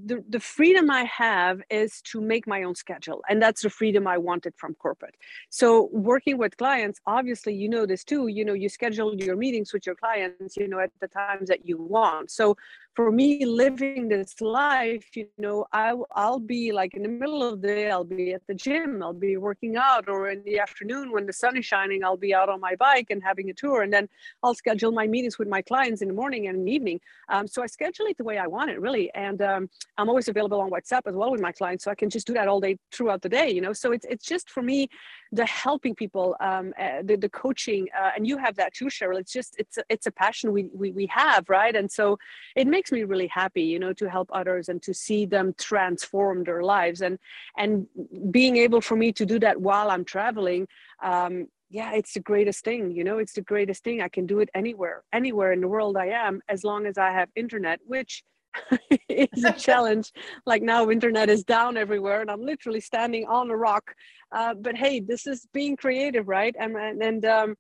the, 0.05 0.25
the 0.28 0.40
freedom 0.40 0.90
I 0.90 1.05
have 1.05 1.62
is 1.71 2.00
to 2.02 2.21
make 2.21 2.47
my 2.47 2.62
own 2.62 2.75
schedule. 2.75 3.23
And 3.28 3.40
that's 3.40 3.62
the 3.62 3.71
freedom 3.71 4.07
I 4.07 4.19
wanted 4.19 4.55
from 4.57 4.75
corporate. 4.75 5.14
So 5.50 5.88
working 5.93 6.38
with 6.38 6.57
clients, 6.57 7.00
obviously, 7.07 7.55
you 7.55 7.69
know 7.69 7.87
this 7.87 8.05
too, 8.05 8.28
you 8.28 8.45
know, 8.45 8.52
you 8.52 8.69
schedule 8.69 9.14
your 9.14 9.37
meetings 9.37 9.73
with 9.73 9.87
your 9.87 9.95
clients, 9.95 10.57
you 10.57 10.69
know, 10.69 10.81
at 10.81 10.90
the 11.00 11.09
times 11.09 11.49
that 11.49 11.66
you 11.66 11.78
want. 11.78 12.31
So 12.31 12.57
for 12.97 13.12
me 13.12 13.45
living 13.45 14.09
this 14.09 14.40
life 14.40 15.14
you 15.14 15.28
know 15.37 15.66
I, 15.71 15.93
i'll 16.14 16.40
be 16.40 16.73
like 16.73 16.95
in 16.95 17.02
the 17.02 17.11
middle 17.11 17.43
of 17.43 17.61
the 17.61 17.69
day 17.69 17.90
i'll 17.90 18.05
be 18.05 18.33
at 18.33 18.40
the 18.49 18.55
gym 18.55 19.02
i'll 19.02 19.12
be 19.12 19.37
working 19.37 19.76
out 19.76 20.09
or 20.09 20.31
in 20.31 20.43
the 20.45 20.59
afternoon 20.59 21.12
when 21.12 21.26
the 21.26 21.33
sun 21.33 21.59
is 21.59 21.66
shining 21.66 22.02
i'll 22.02 22.16
be 22.16 22.35
out 22.35 22.49
on 22.49 22.59
my 22.59 22.75
bike 22.75 23.09
and 23.11 23.23
having 23.23 23.50
a 23.50 23.52
tour 23.52 23.83
and 23.83 23.93
then 23.93 24.09
i'll 24.43 24.55
schedule 24.55 24.93
my 24.93 25.07
meetings 25.07 25.38
with 25.38 25.47
my 25.47 25.61
clients 25.61 26.00
in 26.00 26.09
the 26.09 26.14
morning 26.14 26.49
and 26.49 26.57
the 26.59 26.62
evening. 26.76 26.99
Um, 27.35 27.45
so 27.52 27.59
i 27.66 27.68
schedule 27.78 28.06
it 28.11 28.16
the 28.16 28.28
way 28.30 28.37
i 28.38 28.49
want 28.56 28.68
it 28.75 28.78
really. 28.87 29.06
And 29.26 29.38
um, 29.50 29.62
i'm 29.99 30.09
always 30.12 30.28
available 30.35 30.61
on 30.64 30.71
whatsapp 30.75 31.04
as 31.11 31.16
well 31.21 31.30
with 31.35 31.45
my 31.49 31.54
clients 31.61 31.83
so 31.85 31.90
i 31.95 31.99
can 32.02 32.11
just 32.16 32.26
do 32.30 32.35
that 32.38 32.49
all 32.50 32.61
day 32.66 32.75
throughout 32.95 33.23
the 33.26 33.33
day 33.40 33.49
you 33.56 33.62
know? 33.64 33.75
So 33.83 33.87
it's, 33.97 34.06
it's 34.14 34.26
just 34.35 34.47
for 34.54 34.62
me 34.62 34.88
the 35.33 35.47
helping 35.47 35.95
people 36.02 36.26
um, 36.49 36.66
uh, 36.85 37.02
the, 37.09 37.16
the 37.25 37.33
coaching 37.42 37.83
uh, 38.00 38.11
and 38.14 38.23
you 38.30 38.37
have 38.45 38.54
that 38.56 38.73
too 38.78 38.88
cheryl. 38.97 39.18
It's 39.23 39.33
just 39.33 39.52
it's 39.62 39.76
a, 39.78 39.85
it's 39.95 40.06
a 40.06 40.14
passion 40.25 40.47
we, 40.52 40.62
we 40.80 40.88
we 40.92 41.06
have 41.23 41.42
right? 41.49 41.75
And 41.80 41.88
so 41.99 42.18
it 42.54 42.66
makes 42.76 42.90
me 42.92 43.00
really 43.12 43.30
happy 43.42 43.62
you 43.62 43.78
know 43.78 43.92
to 44.00 44.06
help 44.16 44.28
others 44.40 44.64
and 44.71 44.80
to 44.83 44.92
see 44.95 45.23
them 45.26 45.54
transform 45.71 46.45
their 46.45 46.62
lives. 46.62 47.00
And 47.06 47.18
and 47.56 47.87
being 48.30 48.56
able 48.56 48.80
for 48.80 48.97
me 48.97 49.12
to 49.12 49.25
do 49.26 49.38
that 49.38 49.61
while 49.61 49.90
i'm 49.90 50.04
traveling 50.04 50.66
um, 51.02 51.47
yeah 51.68 51.92
it's 51.92 52.14
the 52.14 52.20
greatest 52.20 52.64
thing 52.64 52.90
you 52.90 53.02
know 53.02 53.18
it's 53.18 53.32
the 53.32 53.42
greatest 53.42 53.82
thing 53.82 54.00
i 54.00 54.08
can 54.08 54.26
do 54.26 54.40
it 54.40 54.49
anywhere 54.54 55.02
anywhere 55.12 55.52
in 55.52 55.61
the 55.61 55.68
world 55.68 55.96
i 55.96 56.06
am 56.06 56.40
as 56.49 56.62
long 56.64 56.87
as 56.87 56.96
i 56.96 57.11
have 57.11 57.28
internet 57.35 57.80
which 57.87 58.23
is 59.08 59.44
a 59.44 59.52
challenge. 59.68 60.12
Like 60.44 60.62
now 60.62 60.90
internet 60.90 61.28
is 61.28 61.44
down 61.44 61.76
everywhere 61.76 62.20
and 62.20 62.30
i'm 62.30 62.42
literally 62.42 62.80
standing 62.80 63.26
on 63.26 63.50
a 63.50 63.56
rock. 63.56 63.94
Uh, 64.32 64.54
but 64.54 64.76
hey 64.76 65.00
this 65.00 65.26
is 65.26 65.46
being 65.52 65.76
creative 65.76 66.28
right? 66.28 66.54
And 66.58 66.76
and, 66.76 67.02
and 67.02 67.25
um, 67.25 67.54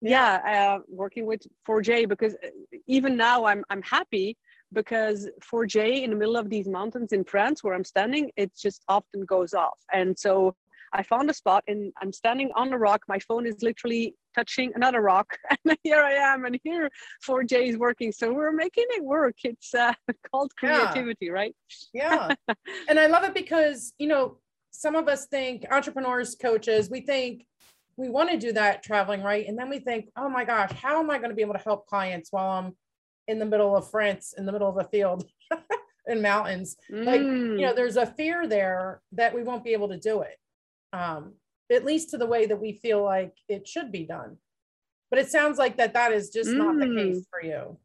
yeah. 0.00 0.76
uh, 0.76 0.78
working 0.88 1.26
with 1.26 1.42
4G 1.68 2.08
because 2.08 2.34
uh, 2.34 2.48
even 2.86 3.16
now 3.16 3.44
i'm 3.44 3.64
i'm 3.70 3.82
happy 3.82 4.36
because 4.72 5.28
4G 5.52 6.02
in 6.04 6.10
the 6.10 6.16
middle 6.16 6.36
of 6.36 6.48
these 6.50 6.68
mountains 6.68 7.12
in 7.12 7.24
france 7.24 7.64
where 7.64 7.74
i'm 7.74 7.84
standing 7.84 8.30
it 8.36 8.52
just 8.56 8.84
often 8.88 9.24
goes 9.24 9.54
off. 9.54 9.80
And 9.92 10.16
so 10.16 10.54
i 10.92 11.02
found 11.02 11.28
a 11.30 11.34
spot 11.34 11.64
and 11.68 11.92
i'm 12.00 12.12
standing 12.12 12.50
on 12.54 12.72
a 12.72 12.78
rock 12.78 13.02
my 13.08 13.18
phone 13.20 13.46
is 13.46 13.56
literally 13.62 14.14
touching 14.34 14.72
another 14.74 15.00
rock 15.00 15.36
and 15.64 15.76
here 15.82 16.02
i 16.02 16.12
am 16.12 16.44
and 16.44 16.58
here 16.64 16.90
4G 17.26 17.68
is 17.68 17.76
working 17.76 18.12
so 18.12 18.32
we're 18.32 18.52
making 18.52 18.86
it 18.90 19.04
work 19.04 19.36
it's 19.44 19.74
uh, 19.74 19.92
called 20.30 20.54
creativity 20.56 21.26
yeah. 21.26 21.32
right 21.32 21.56
yeah 21.92 22.34
and 22.88 22.98
i 22.98 23.06
love 23.06 23.24
it 23.24 23.34
because 23.34 23.92
you 23.98 24.08
know 24.08 24.38
some 24.70 24.94
of 24.94 25.08
us 25.08 25.26
think 25.26 25.64
entrepreneurs 25.70 26.34
coaches 26.34 26.90
we 26.90 27.00
think 27.00 27.44
we 27.98 28.08
want 28.08 28.30
to 28.30 28.38
do 28.38 28.52
that 28.52 28.82
traveling, 28.82 29.22
right? 29.22 29.46
And 29.46 29.58
then 29.58 29.68
we 29.68 29.80
think, 29.80 30.08
oh 30.16 30.28
my 30.28 30.44
gosh, 30.44 30.70
how 30.72 31.00
am 31.00 31.10
I 31.10 31.18
going 31.18 31.30
to 31.30 31.34
be 31.34 31.42
able 31.42 31.54
to 31.54 31.60
help 31.60 31.86
clients 31.88 32.32
while 32.32 32.48
I'm 32.50 32.76
in 33.26 33.40
the 33.40 33.44
middle 33.44 33.76
of 33.76 33.90
France, 33.90 34.34
in 34.38 34.46
the 34.46 34.52
middle 34.52 34.68
of 34.68 34.78
a 34.78 34.84
field 34.84 35.28
in 36.06 36.22
mountains? 36.22 36.76
Mm. 36.90 37.04
Like, 37.04 37.20
you 37.20 37.56
know, 37.58 37.72
mm. 37.72 37.76
there's 37.76 37.96
a 37.96 38.06
fear 38.06 38.46
there 38.46 39.02
that 39.12 39.34
we 39.34 39.42
won't 39.42 39.64
be 39.64 39.72
able 39.72 39.88
to 39.88 39.98
do 39.98 40.20
it, 40.20 40.38
um, 40.92 41.34
at 41.70 41.84
least 41.84 42.10
to 42.10 42.18
the 42.18 42.26
way 42.26 42.46
that 42.46 42.60
we 42.60 42.72
feel 42.72 43.02
like 43.02 43.34
it 43.48 43.66
should 43.66 43.92
be 43.92 44.04
done. 44.04 44.36
But 45.10 45.20
it 45.20 45.30
sounds 45.30 45.58
like 45.58 45.76
that 45.78 45.94
that 45.94 46.12
is 46.12 46.30
just 46.30 46.50
mm. 46.50 46.58
not 46.58 46.78
the 46.78 46.86
mm. 46.86 46.96
case 46.96 47.26
for 47.30 47.42
you. 47.42 47.78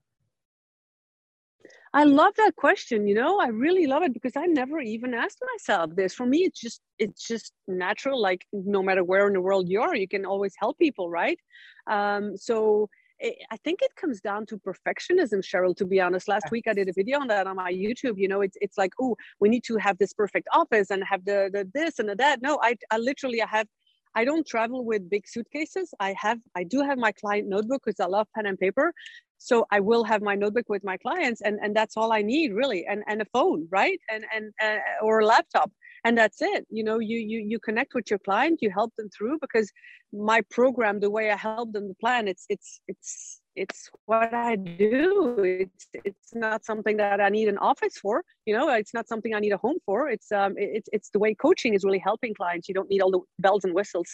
I 1.95 2.05
love 2.05 2.33
that 2.37 2.55
question. 2.55 3.07
You 3.07 3.13
know, 3.13 3.39
I 3.39 3.47
really 3.47 3.85
love 3.85 4.01
it 4.01 4.13
because 4.13 4.35
I 4.35 4.47
never 4.47 4.79
even 4.79 5.13
asked 5.13 5.39
myself 5.53 5.91
this. 5.95 6.13
For 6.13 6.25
me, 6.25 6.39
it's 6.39 6.59
just 6.59 6.81
it's 6.97 7.27
just 7.27 7.53
natural. 7.67 8.19
Like 8.19 8.45
no 8.51 8.81
matter 8.81 9.03
where 9.03 9.27
in 9.27 9.33
the 9.33 9.41
world 9.41 9.69
you 9.69 9.79
are, 9.81 9.95
you 9.95 10.07
can 10.07 10.25
always 10.25 10.53
help 10.57 10.79
people, 10.79 11.09
right? 11.09 11.39
Um, 11.85 12.35
so 12.35 12.89
I 13.23 13.57
think 13.63 13.79
it 13.81 13.95
comes 13.95 14.19
down 14.19 14.45
to 14.47 14.57
perfectionism, 14.57 15.41
Cheryl. 15.43 15.75
To 15.77 15.85
be 15.85 16.01
honest, 16.01 16.27
last 16.27 16.51
week 16.51 16.65
I 16.67 16.73
did 16.73 16.89
a 16.89 16.93
video 16.93 17.19
on 17.19 17.27
that 17.27 17.47
on 17.47 17.55
my 17.55 17.71
YouTube. 17.71 18.17
You 18.17 18.27
know, 18.27 18.41
it's 18.41 18.57
it's 18.59 18.77
like, 18.77 18.91
oh, 18.99 19.15
we 19.39 19.49
need 19.49 19.63
to 19.65 19.77
have 19.77 19.97
this 19.97 20.13
perfect 20.13 20.47
office 20.53 20.91
and 20.91 21.03
have 21.03 21.23
the 21.25 21.49
the 21.51 21.69
this 21.73 21.99
and 21.99 22.09
the 22.09 22.15
that. 22.15 22.41
No, 22.41 22.59
I 22.61 22.75
I 22.91 22.97
literally 22.97 23.41
I 23.41 23.47
have 23.47 23.67
I 24.15 24.25
don't 24.25 24.45
travel 24.45 24.85
with 24.85 25.09
big 25.09 25.27
suitcases. 25.27 25.93
I 25.99 26.13
have, 26.19 26.39
I 26.55 26.63
do 26.63 26.81
have 26.81 26.97
my 26.97 27.11
client 27.11 27.47
notebook 27.47 27.81
because 27.85 27.99
I 27.99 28.05
love 28.05 28.27
pen 28.35 28.45
and 28.45 28.59
paper. 28.59 28.93
So 29.39 29.65
I 29.71 29.79
will 29.79 30.03
have 30.03 30.21
my 30.21 30.35
notebook 30.35 30.69
with 30.69 30.83
my 30.85 30.95
clients, 30.97 31.41
and 31.41 31.59
and 31.61 31.75
that's 31.75 31.97
all 31.97 32.13
I 32.13 32.21
need 32.21 32.53
really, 32.53 32.85
and 32.85 33.03
and 33.07 33.21
a 33.21 33.25
phone, 33.33 33.67
right, 33.69 33.99
and 34.09 34.23
and 34.33 34.53
uh, 34.63 34.77
or 35.01 35.19
a 35.19 35.25
laptop, 35.25 35.69
and 36.03 36.17
that's 36.17 36.41
it. 36.41 36.65
You 36.69 36.83
know, 36.83 36.99
you 36.99 37.17
you 37.17 37.39
you 37.39 37.59
connect 37.59 37.93
with 37.93 38.09
your 38.09 38.19
client, 38.19 38.59
you 38.61 38.69
help 38.69 38.93
them 38.97 39.09
through 39.09 39.39
because 39.39 39.71
my 40.11 40.41
program, 40.51 40.99
the 40.99 41.09
way 41.09 41.31
I 41.31 41.35
help 41.35 41.71
them 41.73 41.87
to 41.87 41.95
plan, 41.95 42.27
it's 42.27 42.45
it's 42.49 42.81
it's 42.87 43.41
it's 43.55 43.89
what 44.05 44.33
I 44.33 44.55
do. 44.55 45.35
It's 45.43 45.87
it's 45.93 46.33
not 46.33 46.65
something 46.65 46.97
that 46.97 47.21
I 47.21 47.29
need 47.29 47.47
an 47.47 47.57
office 47.57 47.97
for. 47.97 48.23
You 48.45 48.55
know, 48.57 48.69
it's 48.69 48.93
not 48.93 49.07
something 49.07 49.33
I 49.33 49.39
need 49.39 49.53
a 49.53 49.57
home 49.57 49.77
for. 49.85 50.09
It's 50.09 50.31
um 50.31 50.55
it's 50.57 50.89
it's 50.91 51.09
the 51.09 51.19
way 51.19 51.33
coaching 51.33 51.73
is 51.73 51.83
really 51.83 51.99
helping 51.99 52.33
clients. 52.33 52.67
You 52.67 52.75
don't 52.75 52.89
need 52.89 53.01
all 53.01 53.11
the 53.11 53.21
bells 53.39 53.63
and 53.63 53.73
whistles 53.73 54.09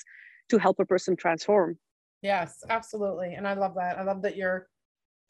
to 0.49 0.57
help 0.57 0.79
a 0.79 0.85
person 0.85 1.15
transform. 1.15 1.77
Yes, 2.21 2.63
absolutely. 2.69 3.33
And 3.33 3.47
I 3.47 3.53
love 3.53 3.75
that. 3.75 3.97
I 3.97 4.03
love 4.03 4.21
that 4.23 4.35
you're 4.35 4.67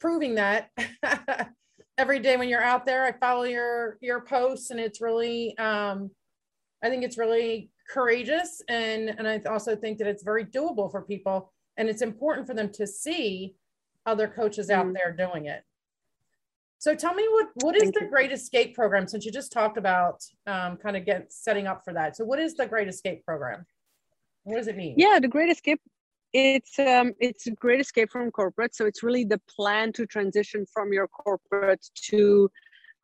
proving 0.00 0.34
that 0.34 0.70
every 1.98 2.18
day 2.18 2.36
when 2.36 2.48
you're 2.48 2.62
out 2.62 2.84
there. 2.84 3.04
I 3.04 3.12
follow 3.12 3.44
your 3.44 3.96
your 4.00 4.20
posts 4.22 4.70
and 4.70 4.80
it's 4.80 5.00
really 5.00 5.56
um 5.58 6.10
I 6.82 6.88
think 6.88 7.04
it's 7.04 7.18
really 7.18 7.70
courageous 7.88 8.62
and 8.68 9.10
and 9.10 9.26
I 9.26 9.40
also 9.48 9.74
think 9.74 9.98
that 9.98 10.06
it's 10.06 10.22
very 10.22 10.44
doable 10.44 10.90
for 10.90 11.02
people 11.02 11.52
and 11.76 11.88
it's 11.88 12.02
important 12.02 12.46
for 12.46 12.54
them 12.54 12.70
to 12.72 12.86
see 12.86 13.56
other 14.06 14.28
coaches 14.28 14.68
mm. 14.68 14.74
out 14.74 14.92
there 14.94 15.12
doing 15.12 15.46
it. 15.46 15.62
So 16.78 16.94
tell 16.94 17.14
me 17.14 17.26
what 17.30 17.48
what 17.62 17.76
is 17.76 17.82
Thank 17.82 17.94
the 17.94 18.04
you. 18.04 18.10
Great 18.10 18.32
Escape 18.32 18.74
program 18.74 19.06
since 19.06 19.24
you 19.24 19.32
just 19.32 19.52
talked 19.52 19.76
about 19.76 20.24
um, 20.46 20.76
kind 20.76 20.96
of 20.96 21.04
get 21.04 21.32
setting 21.32 21.66
up 21.66 21.82
for 21.84 21.92
that. 21.92 22.16
So 22.16 22.24
what 22.24 22.38
is 22.38 22.54
the 22.54 22.66
Great 22.66 22.88
Escape 22.88 23.24
program? 23.24 23.66
What 24.44 24.56
does 24.56 24.68
it 24.68 24.76
mean? 24.76 24.94
Yeah, 24.96 25.18
the 25.20 25.28
Great 25.28 25.50
Escape 25.50 25.80
it's 26.32 26.78
um 26.78 27.12
it's 27.18 27.46
a 27.46 27.50
great 27.50 27.80
escape 27.80 28.08
from 28.10 28.30
corporate 28.30 28.74
so 28.74 28.86
it's 28.86 29.02
really 29.02 29.24
the 29.24 29.40
plan 29.48 29.92
to 29.92 30.06
transition 30.06 30.64
from 30.72 30.92
your 30.92 31.08
corporate 31.08 31.84
to 31.94 32.48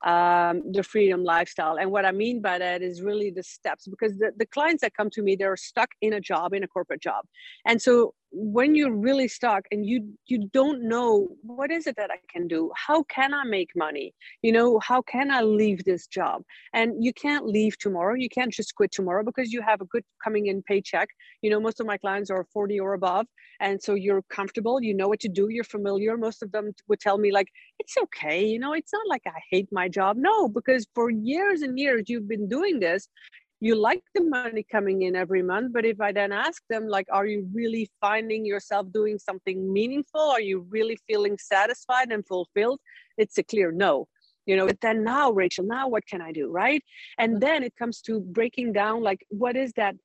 um, 0.05 0.62
the 0.73 0.83
freedom 0.83 1.25
lifestyle. 1.25 1.76
And 1.79 1.91
what 1.91 2.05
I 2.05 2.12
mean 2.12 2.41
by 2.43 2.59
that 2.59 2.83
is 2.83 3.03
really 3.03 3.31
the 3.31 3.43
steps 3.43 3.87
because 3.88 4.17
the, 4.19 4.33
the 4.37 4.47
clients 4.47 4.83
that 4.83 4.95
come 4.95 5.11
to 5.11 5.23
me, 5.23 5.37
they're 5.37 5.57
stuck 5.57 5.91
in 6.00 6.12
a 6.12 6.21
job, 6.21 6.53
in 6.53 6.62
a 6.62 6.69
corporate 6.69 7.00
job. 7.00 7.25
And 7.65 7.81
so 7.81 8.15
when 8.38 8.75
you're 8.75 8.95
really 8.95 9.28
stuck 9.28 9.64
and 9.71 9.87
you 9.87 10.12
you 10.26 10.47
don't 10.52 10.83
know 10.83 11.26
what 11.40 11.71
is 11.71 11.87
it 11.87 11.97
that 11.97 12.11
i 12.11 12.19
can 12.31 12.47
do? 12.47 12.71
How 12.76 13.02
can 13.05 13.33
i 13.33 13.45
make 13.45 13.71
money? 13.75 14.12
You 14.43 14.52
know 14.52 14.78
how 14.81 15.00
can 15.00 15.31
i 15.31 15.40
leave 15.40 15.85
this 15.85 16.07
job? 16.07 16.43
And 16.75 17.02
you 17.02 17.14
can't 17.14 17.47
leave 17.47 17.78
tomorrow. 17.78 18.14
You 18.14 18.28
can't 18.28 18.52
just 18.52 18.75
quit 18.75 18.93
tomorrow 18.93 19.25
because 19.25 19.52
you 19.52 19.62
have 19.62 19.81
a 19.81 19.87
good 19.87 20.05
coming 20.23 20.49
in 20.49 20.62
paycheck. 20.62 21.09
You 21.40 21.49
know 21.49 21.61
most 21.61 21.81
of 21.81 21.87
my 21.87 21.97
clients 21.97 22.31
are 22.31 22.47
40 22.52 22.78
or 22.78 22.93
above 22.93 23.26
and 23.61 23.83
so 23.83 23.95
you're 23.95 24.23
comfortable. 24.28 24.83
You 24.83 24.93
know 24.93 25.09
what 25.09 25.21
to 25.21 25.28
do. 25.28 25.49
You're 25.49 25.64
familiar. 25.64 26.19
Most 26.19 26.43
of 26.43 26.52
them 26.52 26.73
would 26.88 27.00
tell 27.00 27.16
me 27.16 27.33
like 27.33 27.49
it's 27.78 27.97
okay. 27.97 28.45
You 28.45 28.59
know 28.59 28.75
it's 28.75 28.93
not 28.93 29.09
like 29.09 29.23
i 29.26 29.40
hate 29.50 29.69
my 29.73 29.88
job. 29.88 30.19
No 30.19 30.47
because 30.47 30.87
for 30.95 31.09
years 31.11 31.62
and 31.62 31.78
years 31.78 32.02
you've 32.09 32.28
been 32.28 32.49
doing 32.49 32.81
this 32.81 33.09
you 33.60 33.75
like 33.75 34.02
the 34.14 34.22
money 34.22 34.64
coming 34.70 35.02
in 35.02 35.16
every 35.16 35.42
month 35.42 35.72
but 35.72 35.84
if 35.84 36.00
i 36.00 36.12
then 36.12 36.32
ask 36.32 36.62
them 36.68 36.86
like 36.86 37.06
are 37.10 37.26
you 37.26 37.48
really 37.52 37.90
finding 38.00 38.44
yourself 38.44 38.86
doing 38.92 39.18
something 39.18 39.72
meaningful? 39.72 40.20
Are 40.20 40.40
you 40.40 40.66
really 40.70 40.98
feeling 41.06 41.38
satisfied 41.38 42.12
and 42.12 42.26
fulfilled? 42.26 42.80
It's 43.16 43.38
a 43.38 43.42
clear 43.42 43.72
no 43.72 44.08
you 44.46 44.56
know 44.56 44.66
but 44.66 44.80
then 44.80 45.02
now 45.02 45.32
rachel 45.32 45.64
now 45.64 45.88
what 45.88 46.06
can 46.06 46.20
i 46.20 46.32
do 46.32 46.48
right? 46.50 46.82
And 47.18 47.32
mm-hmm. 47.32 47.40
then 47.40 47.62
it 47.64 47.75
comes 47.76 48.00
to 48.02 48.20
breaking 48.20 48.72
down 48.72 49.02
like 49.02 49.26
what 49.28 49.56
is 49.56 49.72
that 49.72 49.96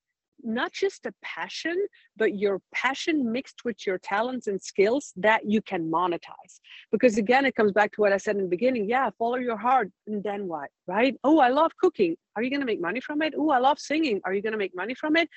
not 0.44 0.72
just 0.72 1.06
a 1.06 1.14
passion, 1.24 1.78
but 2.18 2.36
your 2.36 2.62
passion 2.74 3.32
mixed 3.32 3.66
with 3.66 3.86
your 3.86 3.98
talents 3.98 4.48
and 4.48 4.62
skills 4.62 5.14
that 5.18 5.50
you 5.50 5.62
can 5.62 5.90
monetize. 5.90 6.60
Because 6.92 7.18
again, 7.18 7.46
it 7.46 7.56
comes 7.56 7.72
back 7.72 7.92
to 7.94 8.02
what 8.02 8.14
I 8.14 8.18
said 8.18 8.36
in 8.36 8.44
the 8.44 8.48
beginning. 8.50 8.90
Yeah, 8.90 9.10
follow 9.18 9.38
your 9.38 9.58
heart. 9.58 9.92
And 10.08 10.24
then 10.24 10.48
what? 10.48 10.70
Right? 10.88 11.16
Oh, 11.24 11.40
I 11.40 11.50
love 11.50 11.72
cooking. 11.78 12.16
Are 12.36 12.44
you 12.44 12.50
going 12.50 12.62
to 12.62 12.66
make 12.66 12.82
money 12.82 13.02
from 13.02 13.22
it? 13.22 13.34
Oh, 13.38 13.50
I 13.50 13.60
love 13.60 13.80
singing. 13.80 14.22
Are 14.24 14.34
you 14.34 14.42
going 14.42 14.54
to 14.54 14.58
make 14.58 14.76
money 14.76 14.96
from 14.96 15.16
it? 15.18 15.30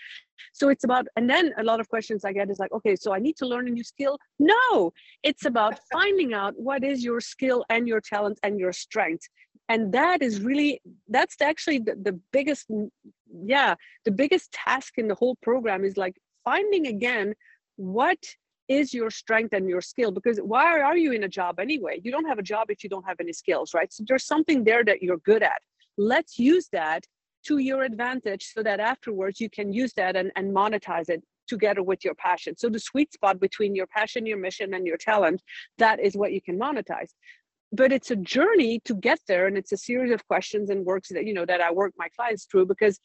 So 0.53 0.69
it's 0.69 0.85
about, 0.85 1.07
and 1.17 1.29
then 1.29 1.53
a 1.59 1.63
lot 1.63 1.81
of 1.81 1.89
questions 1.89 2.25
I 2.25 2.33
get 2.33 2.51
is 2.51 2.59
like, 2.59 2.73
okay, 2.73 2.97
so 2.97 3.13
I 3.13 3.19
need 3.19 3.37
to 3.37 3.47
learn 3.47 3.67
a 3.69 3.71
new 3.71 3.85
skill. 3.85 4.19
No, 4.39 4.93
it's 5.23 5.45
about 5.45 5.79
finding 5.93 6.35
out 6.35 6.55
what 6.57 6.85
is 6.85 7.05
your 7.05 7.21
skill 7.21 7.65
and 7.69 7.89
your 7.89 8.01
talent 8.01 8.39
and 8.43 8.59
your 8.59 8.73
strength 8.73 9.29
and 9.69 9.93
that 9.93 10.23
is 10.23 10.41
really 10.41 10.81
that's 11.09 11.41
actually 11.41 11.79
the, 11.79 11.95
the 12.03 12.19
biggest 12.33 12.69
mm, 12.71 12.89
yeah 13.45 13.75
the 14.05 14.11
biggest 14.11 14.53
task 14.53 14.95
in 14.99 15.09
the 15.09 15.15
whole 15.15 15.37
program 15.43 15.85
is 15.85 15.97
like 15.97 16.17
finding 16.45 16.87
again 16.87 17.35
what 17.77 18.19
is 18.69 18.95
your 18.95 19.11
strength 19.11 19.53
and 19.53 19.69
your 19.69 19.81
skill 19.81 20.11
because 20.11 20.39
why 20.39 20.81
are 20.81 20.97
you 20.97 21.13
in 21.13 21.25
a 21.25 21.29
job 21.29 21.59
anyway 21.59 22.01
you 22.03 22.11
don't 22.11 22.27
have 22.27 22.39
a 22.39 22.43
job 22.43 22.71
if 22.71 22.83
you 22.83 22.91
don't 22.91 23.07
have 23.07 23.21
any 23.21 23.33
skills 23.33 23.75
right 23.75 23.93
so 23.93 24.05
there's 24.07 24.27
something 24.27 24.65
there 24.65 24.85
that 24.85 25.03
you're 25.03 25.19
good 25.19 25.43
at 25.43 25.61
let's 25.97 26.39
use 26.39 26.69
that 26.73 27.05
to 27.45 27.59
your 27.59 27.83
advantage 27.83 28.53
so 28.55 28.63
that 28.63 28.81
afterwards 28.81 29.41
you 29.41 29.51
can 29.51 29.73
use 29.73 29.93
that 29.95 30.17
and, 30.17 30.33
and 30.37 30.55
monetize 30.55 31.09
it 31.09 31.23
together 31.47 31.83
with 31.83 32.05
your 32.05 32.15
passion. 32.15 32.57
So 32.57 32.69
the 32.69 32.79
sweet 32.79 33.13
spot 33.13 33.39
between 33.39 33.75
your 33.75 33.87
passion, 33.87 34.27
your 34.27 34.39
mission, 34.39 34.75
and 34.75 34.87
your 34.87 34.97
talent, 34.97 35.43
that 35.79 36.01
is 36.01 36.17
what 36.17 36.33
you 36.33 36.41
can 36.41 36.59
monetize. 36.59 37.11
But 37.75 37.93
it's 37.93 38.11
a 38.11 38.17
journey 38.17 38.81
to 38.85 38.95
get 38.95 39.19
there, 39.27 39.47
and 39.47 39.57
it's 39.57 39.73
a 39.73 39.77
series 39.77 40.13
of 40.13 40.27
questions 40.27 40.71
and 40.71 40.85
works 40.85 41.09
that 41.11 41.27
you 41.27 41.35
know 41.35 41.47
that 41.47 41.61
I 41.61 41.71
work 41.73 41.93
my 41.97 42.09
clients 42.17 42.45
through 42.45 42.67
because 42.67 43.01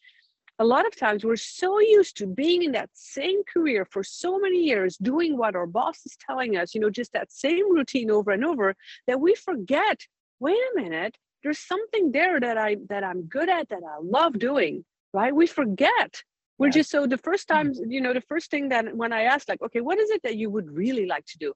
a 0.59 0.65
lot 0.65 0.85
of 0.85 0.95
times 0.95 1.23
we're 1.23 1.37
so 1.37 1.79
used 1.79 2.17
to 2.17 2.27
being 2.27 2.63
in 2.63 2.73
that 2.73 2.89
same 2.93 3.41
career 3.51 3.85
for 3.85 4.03
so 4.03 4.37
many 4.37 4.61
years, 4.63 4.97
doing 4.97 5.37
what 5.37 5.55
our 5.55 5.65
boss 5.65 6.05
is 6.05 6.17
telling 6.27 6.57
us, 6.57 6.75
you 6.75 6.81
know, 6.81 6.89
just 6.89 7.13
that 7.13 7.31
same 7.31 7.73
routine 7.73 8.11
over 8.11 8.31
and 8.31 8.43
over, 8.43 8.75
that 9.07 9.21
we 9.21 9.35
forget. 9.35 10.01
Wait 10.41 10.57
a 10.57 10.81
minute, 10.81 11.17
there's 11.43 11.59
something 11.59 12.11
there 12.11 12.39
that 12.39 12.57
I 12.57 12.77
that 12.89 13.03
I'm 13.03 13.23
good 13.23 13.49
at 13.49 13.69
that 13.69 13.83
I 13.83 13.97
love 14.01 14.37
doing. 14.37 14.85
Right? 15.13 15.33
We 15.33 15.47
forget 15.47 16.23
we're 16.59 16.67
yeah. 16.67 16.73
just 16.73 16.91
so 16.91 17.07
the 17.07 17.17
first 17.17 17.49
hmm. 17.49 17.55
time 17.55 17.73
you 17.87 18.01
know 18.01 18.13
the 18.13 18.21
first 18.21 18.51
thing 18.51 18.69
that 18.69 18.95
when 18.95 19.11
i 19.11 19.23
asked 19.23 19.49
like 19.49 19.61
okay 19.61 19.81
what 19.81 19.97
is 19.97 20.11
it 20.11 20.21
that 20.23 20.35
you 20.35 20.49
would 20.49 20.69
really 20.69 21.07
like 21.07 21.25
to 21.25 21.37
do 21.39 21.53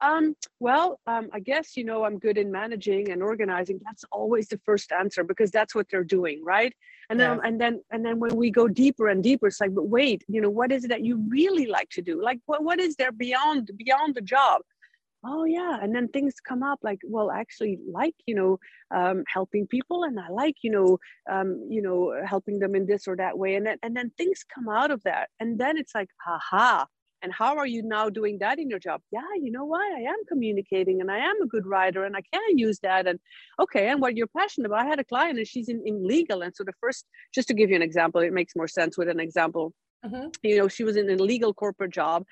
um, 0.00 0.36
well 0.60 1.00
um, 1.06 1.28
i 1.32 1.40
guess 1.40 1.76
you 1.76 1.84
know 1.84 2.04
i'm 2.04 2.18
good 2.18 2.38
in 2.38 2.50
managing 2.50 3.10
and 3.10 3.22
organizing. 3.22 3.80
That's 3.84 4.04
always 4.12 4.48
the 4.48 4.60
first 4.64 4.92
answer 4.92 5.24
because 5.24 5.50
that's 5.50 5.74
what 5.74 5.86
they're 5.90 6.04
doing 6.04 6.42
right? 6.44 6.72
And 7.10 7.20
then 7.20 7.40
and 7.44 7.60
then 7.60 7.80
and 7.90 8.04
then 8.04 8.18
when 8.18 8.34
we 8.36 8.50
go 8.50 8.66
deeper 8.68 9.08
and 9.08 9.22
deeper 9.22 9.46
it's 9.46 9.60
like 9.60 9.74
but 9.74 9.88
wait 9.88 10.24
you 10.28 10.40
know 10.40 10.50
what 10.50 10.72
is 10.72 10.84
it 10.84 10.88
that 10.88 11.04
you 11.04 11.22
really 11.28 11.66
like 11.66 11.90
to 11.90 12.02
do? 12.02 12.22
Like 12.22 12.40
what, 12.46 12.64
what 12.64 12.80
is 12.80 12.96
there 12.96 13.12
beyond 13.12 13.70
beyond 13.76 14.14
the 14.14 14.22
job? 14.22 14.62
Oh 15.26 15.44
yeah 15.44 15.78
and 15.82 15.94
then 15.94 16.08
things 16.08 16.34
come 16.46 16.62
up 16.62 16.80
like 16.82 17.00
well 17.04 17.30
actually 17.30 17.78
like 17.90 18.14
you 18.26 18.34
know 18.34 18.58
um, 18.90 19.24
helping 19.26 19.66
people 19.66 20.04
and 20.04 20.20
i 20.20 20.28
like 20.28 20.56
you 20.62 20.70
know 20.70 20.98
um, 21.30 21.66
you 21.70 21.80
know 21.80 22.14
helping 22.26 22.58
them 22.58 22.74
in 22.74 22.86
this 22.86 23.08
or 23.08 23.16
that 23.16 23.38
way. 23.38 23.54
And 23.54 23.66
then 23.66 23.78
and 23.82 23.96
then 23.96 24.10
things 24.18 24.44
come 24.54 24.68
out 24.68 24.90
of 24.90 25.02
that. 25.04 25.30
And 25.40 25.58
then 25.58 25.76
it's 25.76 25.94
like 25.94 26.10
aha 26.26 26.86
and 27.24 27.32
how 27.32 27.56
are 27.56 27.66
you 27.66 27.82
now 27.82 28.08
doing 28.08 28.38
that 28.38 28.58
in 28.58 28.70
your 28.70 28.78
job? 28.78 29.00
Yeah 29.10 29.34
you 29.44 29.50
know 29.50 29.64
why 29.64 29.84
i 29.96 30.00
am 30.00 30.20
communicating 30.28 31.00
and 31.00 31.10
i 31.10 31.18
am 31.18 31.36
a 31.42 31.46
good 31.46 31.66
writer 31.66 32.04
and 32.04 32.16
i 32.16 32.22
can 32.32 32.58
use 32.58 32.78
that 32.80 33.06
and 33.06 33.18
okay 33.60 33.88
and 33.88 34.00
what 34.00 34.16
you're 34.16 34.32
passionate 34.38 34.66
about 34.66 34.80
i 34.80 34.86
had 34.86 35.00
a 35.00 35.04
client 35.04 35.38
and 35.38 35.46
she's 35.46 35.68
in, 35.68 35.82
in 35.84 36.06
legal 36.06 36.42
and 36.42 36.54
so 36.54 36.64
the 36.64 36.72
first 36.80 37.06
just 37.34 37.48
to 37.48 37.54
give 37.54 37.70
you 37.70 37.76
an 37.76 37.82
example 37.82 38.20
it 38.20 38.32
makes 38.32 38.54
more 38.56 38.68
sense 38.68 38.96
with 38.98 39.08
an 39.08 39.20
example. 39.20 39.72
Mm-hmm. 40.04 40.28
you 40.42 40.58
know 40.58 40.68
she 40.68 40.84
was 40.84 40.96
in 40.96 41.08
a 41.08 41.16
legal 41.16 41.54
corporate 41.54 41.94
job 42.00 42.24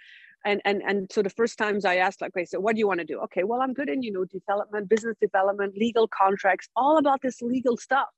and 0.44 0.60
and 0.66 0.82
and 0.82 1.10
so 1.10 1.22
the 1.22 1.30
first 1.30 1.56
times 1.56 1.86
i 1.86 1.96
asked 1.96 2.20
like 2.20 2.32
okay 2.36 2.44
so 2.44 2.60
what 2.60 2.74
do 2.74 2.80
you 2.80 2.86
want 2.86 3.00
to 3.00 3.06
do? 3.06 3.18
Okay 3.26 3.44
well 3.44 3.60
i'm 3.62 3.72
good 3.72 3.88
in 3.88 4.02
you 4.02 4.12
know 4.12 4.24
development 4.26 4.90
business 4.94 5.16
development 5.20 5.72
legal 5.76 6.06
contracts 6.08 6.68
all 6.76 6.98
about 6.98 7.20
this 7.22 7.40
legal 7.40 7.76
stuff. 7.76 8.10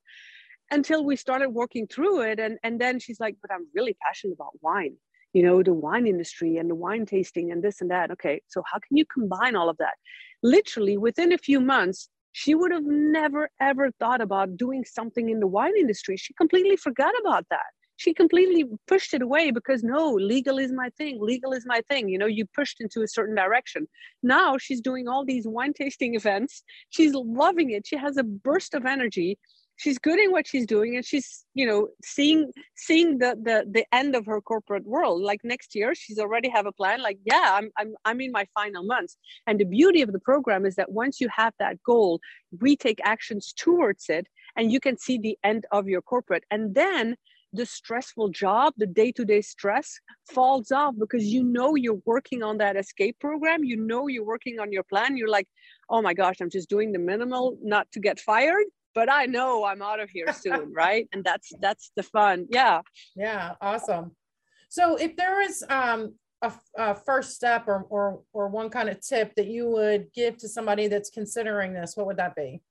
Until 0.71 1.04
we 1.04 1.14
started 1.14 1.50
working 1.50 1.87
through 1.87 2.23
it 2.23 2.40
and 2.45 2.59
and 2.64 2.81
then 2.81 2.99
she's 2.99 3.21
like 3.21 3.37
but 3.43 3.50
i'm 3.54 3.66
really 3.75 3.97
passionate 4.04 4.35
about 4.38 4.54
wine 4.61 4.97
you 5.35 5.43
know 5.43 5.62
the 5.62 5.75
wine 5.75 6.07
industry 6.07 6.57
and 6.57 6.71
the 6.71 6.75
wine 6.75 7.05
tasting 7.05 7.53
and 7.53 7.62
this 7.62 7.83
and 7.83 7.91
that 7.91 8.11
okay 8.11 8.41
so 8.49 8.62
how 8.71 8.79
can 8.79 8.97
you 8.97 9.05
combine 9.12 9.55
all 9.55 9.69
of 9.69 9.76
that? 9.76 9.95
Literally 10.43 10.97
within 10.97 11.33
a 11.33 11.38
few 11.38 11.61
months 11.61 12.09
she 12.33 12.55
would 12.55 12.73
have 12.73 12.85
never 12.87 13.50
ever 13.61 13.91
thought 14.00 14.23
about 14.23 14.57
doing 14.57 14.85
something 14.85 15.29
in 15.29 15.41
the 15.41 15.47
wine 15.47 15.76
industry. 15.79 16.17
She 16.17 16.33
completely 16.35 16.76
forgot 16.76 17.12
about 17.21 17.47
that. 17.50 17.71
She 17.97 18.12
completely 18.12 18.64
pushed 18.88 19.14
it 19.14 19.23
away 19.23 19.53
because 19.53 19.85
no 19.85 20.11
legal 20.11 20.59
is 20.59 20.73
my 20.73 20.88
thing 20.99 21.19
legal 21.21 21.53
is 21.53 21.64
my 21.67 21.81
thing. 21.88 22.09
You 22.09 22.19
know 22.19 22.26
you 22.26 22.45
pushed 22.47 22.81
into 22.81 23.03
a 23.03 23.09
certain 23.09 23.35
direction. 23.35 23.87
Now 24.23 24.57
she's 24.59 24.81
doing 24.81 25.09
all 25.09 25.25
these 25.25 25.47
wine 25.47 25.73
tasting 25.73 26.14
events. 26.21 26.62
She's 26.91 27.12
loving 27.14 27.71
it. 27.71 27.87
She 27.87 27.97
has 27.97 28.17
a 28.17 28.25
burst 28.25 28.75
of 28.75 28.87
energy 28.87 29.38
she's 29.76 29.99
good 29.99 30.19
in 30.19 30.31
what 30.31 30.47
she's 30.47 30.66
doing 30.66 30.97
and 30.97 31.04
she's 31.04 31.45
you 31.54 31.66
know 31.66 31.88
seeing 32.02 32.50
seeing 32.76 33.19
the 33.19 33.37
the 33.43 33.64
the 33.71 33.85
end 33.93 34.14
of 34.14 34.26
her 34.26 34.40
corporate 34.40 34.85
world 34.85 35.23
like 35.23 35.40
next 35.45 35.75
year 35.75 35.95
she's 35.95 36.19
already 36.19 36.49
have 36.49 36.66
a 36.66 36.73
plan 36.73 37.02
like 37.02 37.19
yeah 37.25 37.50
i'm 37.59 37.71
i'm, 37.78 37.95
I'm 38.04 38.21
in 38.21 38.33
my 38.33 38.47
final 38.54 38.85
months 38.85 39.16
and 39.47 39.59
the 39.59 39.64
beauty 39.64 40.02
of 40.02 40.12
the 40.12 40.21
program 40.21 40.64
is 40.64 40.76
that 40.76 40.93
once 40.93 41.21
you 41.21 41.28
have 41.28 41.54
that 41.59 41.83
goal 41.83 42.21
we 42.61 42.76
take 42.76 43.00
actions 43.04 43.52
towards 43.57 44.09
it 44.09 44.26
and 44.57 44.71
you 44.71 44.81
can 44.81 44.97
see 44.97 45.19
the 45.19 45.37
end 45.43 45.66
of 45.73 45.88
your 45.88 46.02
corporate 46.02 46.45
and 46.50 46.75
then 46.75 47.17
the 47.54 47.65
stressful 47.65 48.30
job, 48.30 48.75
the 48.76 48.87
day 48.87 49.13
to 49.13 49.25
day 49.25 49.41
stress 49.41 50.00
falls 50.28 50.73
off 50.73 50.95
because 50.99 51.25
you 51.25 51.45
know 51.45 51.76
you're 51.76 52.00
working 52.04 52.43
on 52.43 52.58
that 52.58 52.76
escape 52.76 53.17
program. 53.21 53.63
You 53.63 53.76
know 53.76 54.08
you're 54.08 54.25
working 54.25 54.58
on 54.58 54.73
your 54.73 54.82
plan. 54.82 55.17
You're 55.17 55.28
like, 55.28 55.47
oh 55.89 56.02
my 56.02 56.15
gosh, 56.15 56.37
I'm 56.41 56.50
just 56.50 56.69
doing 56.69 56.91
the 56.91 56.99
minimal 56.99 57.56
not 57.63 57.91
to 57.93 58.00
get 58.00 58.19
fired, 58.19 58.65
but 58.95 59.11
I 59.11 59.26
know 59.26 59.65
I'm 59.65 59.83
out 59.83 60.00
of 60.00 60.11
here 60.11 60.33
soon, 60.33 60.73
right? 60.73 61.09
And 61.13 61.25
that's 61.25 61.52
that's 61.61 61.91
the 61.97 62.02
fun. 62.02 62.47
Yeah. 62.50 62.83
Yeah, 63.17 63.54
awesome. 63.61 64.13
So 64.69 64.97
if 64.97 65.17
there 65.17 65.41
is 65.41 65.65
um, 65.69 66.15
a, 66.43 66.52
a 66.76 66.95
first 66.95 67.35
step 67.35 67.65
or, 67.67 67.87
or 67.91 68.23
or 68.33 68.49
one 68.49 68.71
kind 68.71 68.89
of 68.89 69.00
tip 69.00 69.35
that 69.37 69.47
you 69.47 69.69
would 69.69 70.13
give 70.13 70.37
to 70.39 70.49
somebody 70.49 70.89
that's 70.89 71.11
considering 71.11 71.75
this, 71.75 71.97
what 71.97 72.07
would 72.07 72.17
that 72.17 72.35
be? 72.35 72.63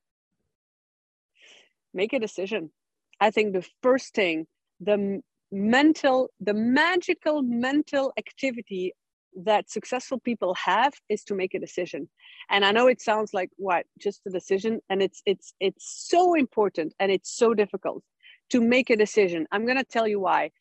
Make 1.94 2.14
a 2.14 2.20
decision. 2.20 2.72
I 3.20 3.32
think 3.32 3.54
the 3.54 3.68
first 3.82 4.14
thing 4.14 4.48
the 4.80 5.22
mental 5.52 6.30
the 6.40 6.54
magical 6.54 7.42
mental 7.42 8.12
activity 8.18 8.94
that 9.36 9.70
successful 9.70 10.20
people 10.20 10.54
have 10.56 10.94
is 11.10 11.24
to 11.26 11.36
make 11.36 11.54
a 11.54 11.60
decision. 11.60 12.10
And 12.50 12.66
i 12.66 12.72
know 12.72 12.88
it 12.88 13.02
sounds 13.02 13.34
like 13.34 13.50
what 13.58 13.86
just 14.00 14.22
a 14.28 14.30
decision 14.30 14.80
and 14.90 15.02
it's 15.02 15.22
it's 15.26 15.54
it's 15.60 16.08
so 16.10 16.34
important 16.36 16.94
and 17.00 17.12
it's 17.12 17.36
so 17.36 17.54
difficult 17.54 18.04
to 18.50 18.62
make 18.62 18.90
a 18.90 18.96
decision. 18.96 19.48
I'm 19.52 19.66
going 19.66 19.78
to 19.78 19.84
tell 19.84 20.08
you 20.08 20.20
why. 20.20 20.52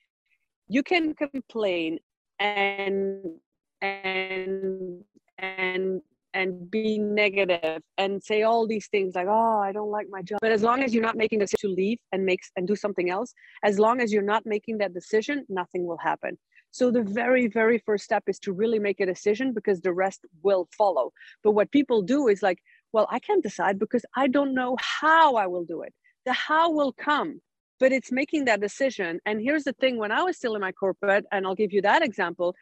You 0.69 0.83
can 0.83 1.15
complain 1.15 1.99
and 2.39 3.37
and 3.83 5.03
and 5.39 6.01
and 6.35 6.71
be 6.71 6.99
negative 6.99 7.83
and 7.99 8.23
say 8.23 8.43
all 8.43 8.67
these 8.67 8.89
things 8.89 9.15
like 9.15 9.27
oh 9.29 9.59
i 9.59 9.71
don't 9.73 9.91
like 9.91 10.07
my 10.11 10.23
job. 10.23 10.39
But 10.41 10.53
as 10.53 10.63
long 10.63 10.83
as 10.83 10.95
you're 10.95 11.03
not 11.03 11.17
making 11.17 11.41
the 11.41 11.45
decision 11.45 11.71
to 11.71 11.75
leave 11.75 11.99
and 12.13 12.25
makes 12.25 12.51
and 12.57 12.67
do 12.67 12.75
something 12.75 13.11
else 13.11 13.35
as 13.63 13.79
long 13.79 14.01
as 14.01 14.13
you're 14.13 14.23
not 14.23 14.47
making 14.47 14.79
that 14.79 14.95
decision 14.95 15.45
nothing 15.49 15.87
will 15.87 15.99
happen 15.99 16.39
so 16.73 16.91
the 16.91 17.03
very 17.03 17.47
very 17.47 17.79
first 17.79 18.05
step 18.05 18.25
is 18.27 18.39
to 18.39 18.53
really 18.53 18.79
make 18.79 18.99
a 19.01 19.07
decision 19.07 19.53
because 19.53 19.81
the 19.81 19.93
rest 19.93 20.25
will 20.43 20.69
follow 20.77 21.13
but 21.45 21.53
what 21.53 21.71
people 21.71 22.03
do 22.03 22.29
is 22.29 22.43
like 22.43 22.59
well 22.93 23.07
i 23.11 23.19
can't 23.19 23.43
decide 23.43 23.79
because 23.79 24.05
i 24.17 24.27
don't 24.27 24.55
know 24.55 24.77
how 24.81 25.37
i 25.37 25.47
will 25.47 25.65
do 25.65 25.83
it 25.83 25.95
the 26.27 26.33
how 26.33 26.71
will 26.71 26.93
come 26.93 27.41
but 27.79 27.93
it's 27.93 28.11
making 28.11 28.45
that 28.47 28.61
decision 28.61 29.21
and 29.27 29.41
here's 29.41 29.65
the 29.65 29.73
thing 29.75 29.97
when 29.99 30.11
i 30.11 30.23
was 30.23 30.37
still 30.37 30.55
in 30.57 30.61
my 30.61 30.73
corporate 30.73 31.25
and 31.31 31.47
i'll 31.47 31.55
give 31.55 31.73
you 31.73 31.83
that 31.83 32.03
example 32.03 32.55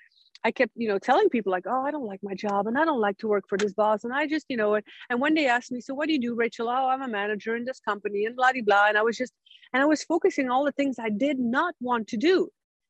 I 0.42 0.51
kept, 0.51 0.73
you 0.75 0.88
know, 0.88 0.99
telling 0.99 1.29
people 1.29 1.53
like, 1.53 1.66
oh, 1.66 1.85
I 1.85 1.90
don't 1.90 2.07
like 2.07 2.20
my 2.23 2.35
job 2.35 2.66
and 2.66 2.79
I 2.79 2.85
don't 2.85 3.01
like 3.01 3.18
to 3.18 3.29
work 3.29 3.44
for 3.49 3.59
this 3.59 3.75
boss. 3.75 4.05
And 4.05 4.12
I 4.12 4.27
just, 4.27 4.46
you 4.49 4.57
know, 4.57 4.81
and 5.11 5.20
when 5.20 5.35
they 5.35 5.46
asked 5.46 5.70
me, 5.70 5.81
so 5.81 5.94
what 5.94 6.07
do 6.07 6.12
you 6.12 6.20
do, 6.20 6.35
Rachel? 6.35 6.68
Oh, 6.68 6.88
I'm 6.88 7.03
a 7.03 7.09
manager 7.09 7.57
in 7.57 7.64
this 7.64 7.81
company 7.81 8.25
and 8.25 8.37
blah, 8.37 8.53
blah, 8.53 8.62
blah. 8.64 8.87
And 8.88 8.96
I 8.96 9.03
was 9.03 9.16
just, 9.16 9.33
and 9.73 9.83
I 9.83 9.87
was 9.87 10.03
focusing 10.03 10.49
all 10.49 10.64
the 10.64 10.73
things 10.73 10.96
I 10.99 11.11
did 11.11 11.38
not 11.38 11.75
want 11.81 12.09
to 12.09 12.16
do. 12.16 12.49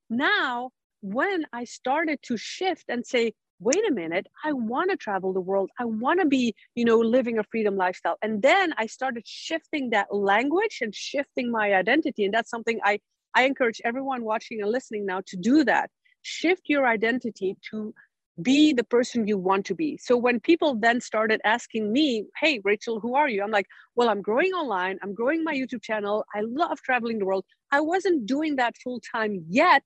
Now, 0.09 0.70
when 1.00 1.44
I 1.52 1.64
started 1.64 2.20
to 2.24 2.36
shift 2.36 2.84
and 2.88 3.06
say, 3.06 3.32
wait 3.58 3.86
a 3.88 3.92
minute, 3.92 4.26
I 4.44 4.52
want 4.52 4.90
to 4.90 4.96
travel 4.96 5.32
the 5.32 5.40
world. 5.40 5.70
I 5.78 5.84
want 5.84 6.20
to 6.20 6.26
be, 6.26 6.54
you 6.74 6.84
know, 6.84 6.98
living 6.98 7.38
a 7.38 7.44
freedom 7.44 7.76
lifestyle. 7.76 8.16
And 8.22 8.42
then 8.42 8.72
I 8.78 8.86
started 8.86 9.26
shifting 9.26 9.90
that 9.90 10.14
language 10.14 10.78
and 10.80 10.94
shifting 10.94 11.50
my 11.50 11.74
identity. 11.74 12.24
And 12.24 12.32
that's 12.32 12.50
something 12.50 12.80
I, 12.84 13.00
I 13.34 13.44
encourage 13.44 13.80
everyone 13.84 14.24
watching 14.24 14.62
and 14.62 14.70
listening 14.70 15.04
now 15.04 15.20
to 15.26 15.36
do 15.36 15.64
that 15.64 15.90
shift 16.22 16.62
your 16.66 16.86
identity 16.86 17.56
to 17.70 17.94
be 18.40 18.72
the 18.72 18.84
person 18.84 19.26
you 19.26 19.36
want 19.36 19.66
to 19.66 19.74
be. 19.74 19.98
So 19.98 20.16
when 20.16 20.40
people 20.40 20.74
then 20.74 21.00
started 21.00 21.40
asking 21.44 21.92
me, 21.92 22.24
Hey, 22.40 22.60
Rachel, 22.64 23.00
who 23.00 23.14
are 23.14 23.28
you? 23.28 23.42
I'm 23.42 23.50
like, 23.50 23.66
Well, 23.96 24.08
I'm 24.08 24.22
growing 24.22 24.52
online. 24.52 24.98
I'm 25.02 25.14
growing 25.14 25.44
my 25.44 25.54
YouTube 25.54 25.82
channel. 25.82 26.24
I 26.34 26.40
love 26.42 26.80
traveling 26.80 27.18
the 27.18 27.26
world. 27.26 27.44
I 27.70 27.80
wasn't 27.80 28.26
doing 28.26 28.56
that 28.56 28.76
full 28.82 29.00
time 29.14 29.44
yet. 29.48 29.82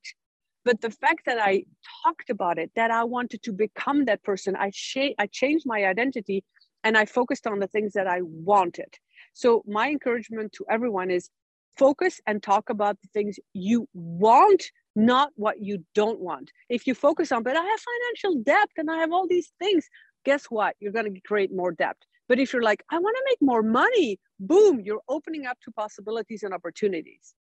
But 0.65 0.81
the 0.81 0.89
fact 0.89 1.21
that 1.27 1.37
I 1.39 1.63
talked 2.03 2.29
about 2.29 2.57
it, 2.57 2.71
that 2.75 2.91
I 2.91 3.03
wanted 3.03 3.43
to 3.43 3.53
become 3.53 4.05
that 4.05 4.23
person, 4.23 4.55
I, 4.55 4.71
sh- 4.73 5.15
I 5.17 5.27
changed 5.27 5.65
my 5.65 5.85
identity 5.85 6.43
and 6.83 6.97
I 6.97 7.05
focused 7.05 7.47
on 7.47 7.59
the 7.59 7.67
things 7.67 7.93
that 7.93 8.07
I 8.07 8.19
wanted. 8.21 8.93
So 9.33 9.63
my 9.67 9.89
encouragement 9.89 10.53
to 10.53 10.65
everyone 10.69 11.11
is 11.11 11.29
focus 11.77 12.19
and 12.25 12.41
talk 12.41 12.69
about 12.69 12.99
the 13.01 13.07
things 13.13 13.37
you 13.53 13.87
want 13.93 14.63
not 14.95 15.31
what 15.35 15.61
you 15.61 15.83
don't 15.93 16.19
want. 16.19 16.51
If 16.69 16.87
you 16.87 16.95
focus 16.95 17.31
on, 17.31 17.43
but 17.43 17.57
I 17.57 17.63
have 17.63 17.79
financial 17.79 18.41
debt 18.43 18.69
and 18.77 18.89
I 18.89 18.97
have 18.97 19.11
all 19.11 19.27
these 19.27 19.51
things, 19.59 19.87
guess 20.23 20.45
what? 20.45 20.75
You're 20.79 20.93
going 20.93 21.13
to 21.13 21.19
create 21.21 21.53
more 21.53 21.71
debt. 21.71 21.97
But 22.27 22.39
if 22.39 22.53
you're 22.53 22.63
like, 22.63 22.83
I 22.89 22.97
want 22.97 23.15
to 23.17 23.23
make 23.29 23.37
more 23.41 23.61
money, 23.61 24.19
boom, 24.39 24.79
you're 24.79 25.01
opening 25.07 25.45
up 25.45 25.57
to 25.65 25.71
possibilities 25.71 26.43
and 26.43 26.53
opportunities. 26.53 27.35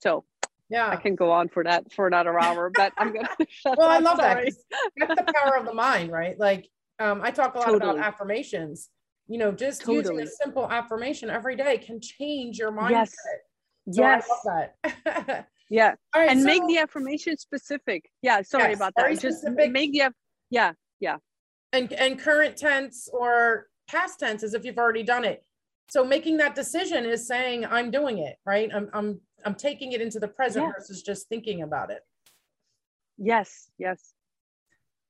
So 0.00 0.24
yeah, 0.70 0.88
I 0.88 0.96
can 0.96 1.14
go 1.14 1.30
on 1.30 1.48
for 1.48 1.64
that 1.64 1.92
for 1.92 2.06
another 2.06 2.38
hour, 2.38 2.70
but 2.74 2.92
I'm 2.98 3.12
gonna 3.12 3.28
shut 3.48 3.78
Well, 3.78 3.88
I 3.88 3.98
love 3.98 4.18
Sorry. 4.18 4.50
that. 4.50 4.90
That's 4.96 5.20
the 5.20 5.32
power 5.32 5.56
of 5.56 5.64
the 5.64 5.74
mind, 5.74 6.12
right? 6.12 6.38
Like 6.38 6.68
um, 6.98 7.20
I 7.22 7.30
talk 7.30 7.54
a 7.54 7.58
lot 7.58 7.66
totally. 7.66 7.92
about 7.92 8.04
affirmations. 8.04 8.90
You 9.28 9.38
know, 9.38 9.52
just 9.52 9.82
totally. 9.82 9.98
using 9.98 10.20
a 10.20 10.26
simple 10.26 10.70
affirmation 10.70 11.30
every 11.30 11.56
day 11.56 11.78
can 11.78 12.00
change 12.00 12.58
your 12.58 12.72
mindset. 12.72 12.90
Yes 12.90 13.14
So 13.90 14.02
yes. 14.02 14.28
I 14.30 14.50
love 14.50 14.68
that. 15.14 15.48
yeah. 15.70 15.94
Right, 16.14 16.30
and 16.30 16.40
so, 16.40 16.46
make 16.46 16.66
the 16.66 16.78
affirmation 16.78 17.36
specific. 17.36 18.10
Yeah. 18.22 18.42
Sorry 18.42 18.70
yes, 18.70 18.78
about 18.78 18.94
that. 18.96 19.20
Just 19.20 19.44
make 19.48 19.92
the 19.92 20.10
yeah, 20.50 20.72
yeah. 21.00 21.16
And 21.72 21.92
and 21.92 22.18
current 22.18 22.56
tense 22.56 23.08
or 23.12 23.66
past 23.88 24.20
tense 24.20 24.42
as 24.42 24.54
if 24.54 24.64
you've 24.64 24.78
already 24.78 25.02
done 25.02 25.24
it. 25.24 25.44
So 25.90 26.04
making 26.04 26.38
that 26.38 26.54
decision 26.54 27.04
is 27.04 27.26
saying 27.26 27.66
I'm 27.66 27.90
doing 27.90 28.18
it, 28.18 28.36
right? 28.46 28.70
I'm 28.74 28.88
I'm 28.92 29.20
I'm 29.44 29.54
taking 29.54 29.92
it 29.92 30.00
into 30.00 30.18
the 30.18 30.28
present 30.28 30.66
yeah. 30.66 30.72
versus 30.72 31.02
just 31.02 31.28
thinking 31.28 31.62
about 31.62 31.90
it. 31.90 32.00
Yes, 33.16 33.70
yes. 33.78 34.14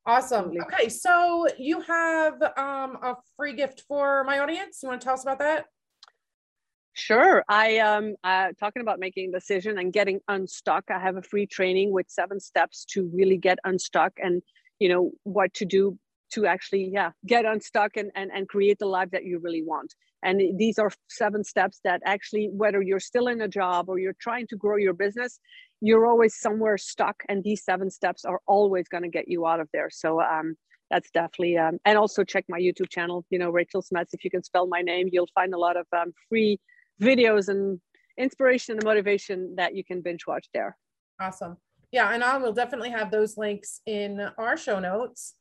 Awesome. 0.07 0.53
Okay, 0.63 0.89
so 0.89 1.47
you 1.59 1.83
have 1.83 2.41
um, 2.57 2.99
a 3.03 3.17
free 3.37 3.53
gift 3.53 3.83
for 3.87 4.25
my 4.25 4.39
audience. 4.39 4.81
You 4.83 4.89
want 4.89 5.01
to 5.01 5.05
tell 5.05 5.15
us 5.15 5.23
about 5.23 5.39
that? 5.41 5.67
Sure. 6.95 7.45
I 7.49 7.79
um 7.79 8.17
uh, 8.25 8.49
talking 8.59 8.83
about 8.83 8.99
making 8.99 9.29
a 9.29 9.33
decision 9.33 9.79
and 9.79 9.93
getting 9.93 10.19
unstuck. 10.27 10.85
I 10.91 10.99
have 10.99 11.17
a 11.17 11.23
free 11.23 11.47
training 11.47 11.93
with 11.93 12.07
seven 12.09 12.41
steps 12.41 12.85
to 12.87 13.09
really 13.15 13.37
get 13.37 13.59
unstuck 13.65 14.15
and 14.19 14.43
you 14.81 14.89
know 14.89 15.13
what 15.23 15.55
to 15.55 15.65
do 15.65 15.97
to 16.33 16.47
actually 16.47 16.91
yeah 16.93 17.11
get 17.27 17.45
unstuck 17.45 17.97
and 17.97 18.11
and, 18.15 18.31
and 18.35 18.49
create 18.49 18.79
the 18.79 18.87
life 18.87 19.11
that 19.13 19.25
you 19.25 19.39
really 19.39 19.63
want. 19.63 19.95
And 20.23 20.59
these 20.59 20.79
are 20.79 20.91
seven 21.09 21.45
steps 21.45 21.81
that 21.85 22.03
actually 22.05 22.51
whether 22.53 22.83
you're 22.83 23.01
still 23.01 23.29
in 23.29 23.41
a 23.41 23.49
job 23.49 23.89
or 23.89 23.99
you're 23.99 24.17
trying 24.21 24.47
to 24.49 24.57
grow 24.57 24.77
your 24.77 24.95
business, 24.95 25.39
you're 25.81 26.07
always 26.07 26.39
somewhere 26.39 26.77
stuck. 26.77 27.23
And 27.29 27.45
these 27.45 27.65
seven 27.65 27.91
steps 27.91 28.25
are 28.25 28.41
always 28.47 28.89
going 28.89 29.05
to 29.05 29.09
get 29.09 29.29
you 29.29 29.47
out 29.47 29.61
of 29.61 29.69
there. 29.73 29.91
So 29.91 30.21
um 30.21 30.57
that's 30.91 31.11
definitely 31.11 31.59
um, 31.59 31.77
and 31.85 31.99
also 31.99 32.25
check 32.25 32.47
my 32.49 32.59
youtube 32.59 32.89
channel 32.89 33.23
you 33.29 33.39
know 33.39 33.51
rachel 33.51 33.83
smets 33.83 34.15
if 34.15 34.25
you 34.25 34.31
can 34.31 34.43
spell 34.43 34.67
my 34.67 34.81
name 34.81 35.07
you'll 35.13 35.29
find 35.35 35.53
a 35.53 35.59
lot 35.59 35.77
of 35.77 35.87
um, 35.93 36.15
free 36.31 36.59
videos 36.99 37.49
and 37.49 37.79
inspiration 38.19 38.75
and 38.75 38.85
motivation 38.85 39.55
that 39.57 39.75
you 39.75 39.85
can 39.85 40.03
binge 40.03 40.27
watch 40.27 40.47
there. 40.53 40.77
Awesome. 41.21 41.57
Yeah, 41.93 42.13
and 42.13 42.23
I 42.23 42.37
will 42.37 42.53
definitely 42.53 42.91
have 42.91 43.11
those 43.11 43.39
links 43.39 43.81
in 43.87 44.29
our 44.37 44.57
show 44.57 44.79
notes. 44.79 45.35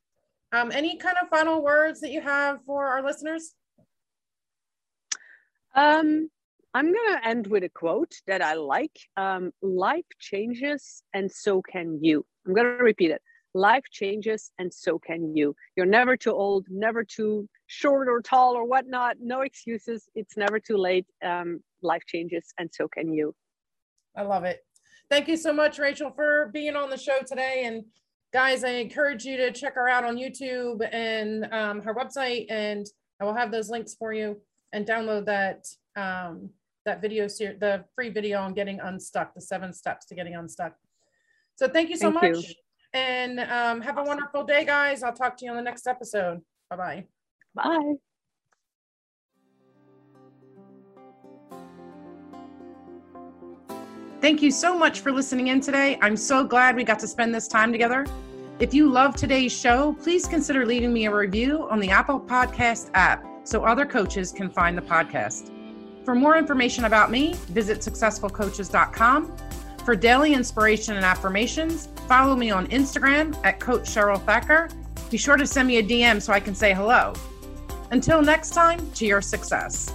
Um, 0.53 0.71
any 0.71 0.97
kind 0.97 1.17
of 1.21 1.29
final 1.29 1.61
words 1.61 1.99
that 2.01 2.11
you 2.11 2.21
have 2.21 2.59
for 2.65 2.87
our 2.87 3.03
listeners? 3.03 3.53
Um, 5.75 6.29
I'm 6.73 6.93
going 6.93 7.17
to 7.17 7.27
end 7.27 7.47
with 7.47 7.63
a 7.63 7.69
quote 7.69 8.13
that 8.27 8.41
I 8.41 8.53
like. 8.53 8.97
Um, 9.17 9.51
Life 9.61 10.05
changes, 10.19 11.03
and 11.13 11.31
so 11.31 11.61
can 11.61 11.99
you. 12.01 12.25
I'm 12.45 12.53
going 12.53 12.77
to 12.77 12.83
repeat 12.83 13.11
it. 13.11 13.21
Life 13.53 13.83
changes, 13.91 14.51
and 14.59 14.73
so 14.73 14.99
can 14.99 15.35
you. 15.35 15.55
You're 15.75 15.85
never 15.85 16.15
too 16.15 16.31
old, 16.31 16.65
never 16.69 17.03
too 17.03 17.49
short 17.65 18.07
or 18.07 18.21
tall 18.21 18.55
or 18.55 18.65
whatnot. 18.65 19.17
No 19.19 19.41
excuses. 19.41 20.07
It's 20.15 20.37
never 20.37 20.59
too 20.59 20.77
late. 20.77 21.05
Um, 21.23 21.61
life 21.81 22.03
changes, 22.07 22.53
and 22.57 22.69
so 22.73 22.87
can 22.87 23.13
you. 23.13 23.33
I 24.15 24.21
love 24.21 24.43
it. 24.43 24.59
Thank 25.09 25.27
you 25.27 25.37
so 25.37 25.53
much, 25.53 25.79
Rachel, 25.79 26.11
for 26.11 26.49
being 26.53 26.75
on 26.75 26.89
the 26.89 26.97
show 26.97 27.19
today. 27.25 27.63
And 27.65 27.85
guys, 28.37 28.63
I 28.63 28.69
encourage 28.73 29.25
you 29.25 29.35
to 29.37 29.51
check 29.51 29.73
her 29.73 29.89
out 29.89 30.03
on 30.03 30.15
YouTube 30.15 30.87
and 30.93 31.51
um, 31.51 31.81
her 31.81 31.95
website, 31.95 32.45
and 32.51 32.85
I 33.19 33.25
will 33.25 33.33
have 33.33 33.51
those 33.51 33.67
links 33.67 33.95
for 33.95 34.13
you 34.13 34.39
and 34.73 34.85
download 34.85 35.25
that 35.25 35.65
um, 35.95 36.51
that 36.85 37.01
video 37.01 37.27
series, 37.27 37.59
the 37.59 37.83
free 37.95 38.09
video 38.09 38.39
on 38.39 38.53
getting 38.53 38.79
unstuck, 38.79 39.33
the 39.33 39.41
seven 39.41 39.73
steps 39.73 40.05
to 40.05 40.13
getting 40.13 40.35
unstuck. 40.35 40.75
So 41.55 41.67
thank 41.67 41.89
you 41.89 41.97
so 41.97 42.11
thank 42.11 42.35
much. 42.35 42.47
You. 42.49 42.53
And 42.93 43.39
um, 43.39 43.81
have 43.81 43.97
a 43.97 44.03
wonderful 44.03 44.43
day, 44.43 44.63
guys. 44.65 45.01
I'll 45.01 45.13
talk 45.13 45.35
to 45.37 45.45
you 45.45 45.49
on 45.49 45.57
the 45.57 45.63
next 45.63 45.87
episode. 45.87 46.39
Bye-bye. 46.69 47.05
Bye. 47.55 47.93
Thank 54.21 54.43
you 54.43 54.51
so 54.51 54.77
much 54.77 54.99
for 54.99 55.11
listening 55.11 55.47
in 55.47 55.59
today. 55.59 55.97
I'm 56.03 56.15
so 56.15 56.43
glad 56.43 56.75
we 56.75 56.83
got 56.83 56.99
to 56.99 57.07
spend 57.07 57.33
this 57.33 57.47
time 57.47 57.71
together. 57.71 58.05
If 58.59 58.73
you 58.73 58.89
love 58.89 59.15
today's 59.15 59.51
show, 59.51 59.93
please 60.01 60.25
consider 60.25 60.65
leaving 60.65 60.91
me 60.91 61.05
a 61.05 61.13
review 61.13 61.67
on 61.69 61.79
the 61.79 61.91
Apple 61.91 62.19
Podcast 62.19 62.89
app 62.95 63.23
so 63.43 63.63
other 63.63 63.85
coaches 63.85 64.31
can 64.31 64.49
find 64.49 64.75
the 64.75 64.81
podcast. 64.81 65.51
For 66.03 66.15
more 66.15 66.37
information 66.37 66.85
about 66.85 67.11
me, 67.11 67.35
visit 67.49 67.81
successfulcoaches.com. 67.81 69.37
For 69.85 69.95
daily 69.95 70.33
inspiration 70.33 70.95
and 70.95 71.05
affirmations, 71.05 71.89
follow 72.07 72.35
me 72.35 72.49
on 72.49 72.65
Instagram 72.69 73.39
at 73.43 73.59
Coach 73.59 73.83
Cheryl 73.83 74.19
Thacker. 74.25 74.69
Be 75.11 75.17
sure 75.17 75.37
to 75.37 75.45
send 75.45 75.67
me 75.67 75.77
a 75.77 75.83
DM 75.83 76.19
so 76.19 76.33
I 76.33 76.39
can 76.39 76.55
say 76.55 76.73
hello. 76.73 77.13
Until 77.91 78.23
next 78.23 78.55
time, 78.55 78.79
to 78.93 79.05
your 79.05 79.21
success. 79.21 79.93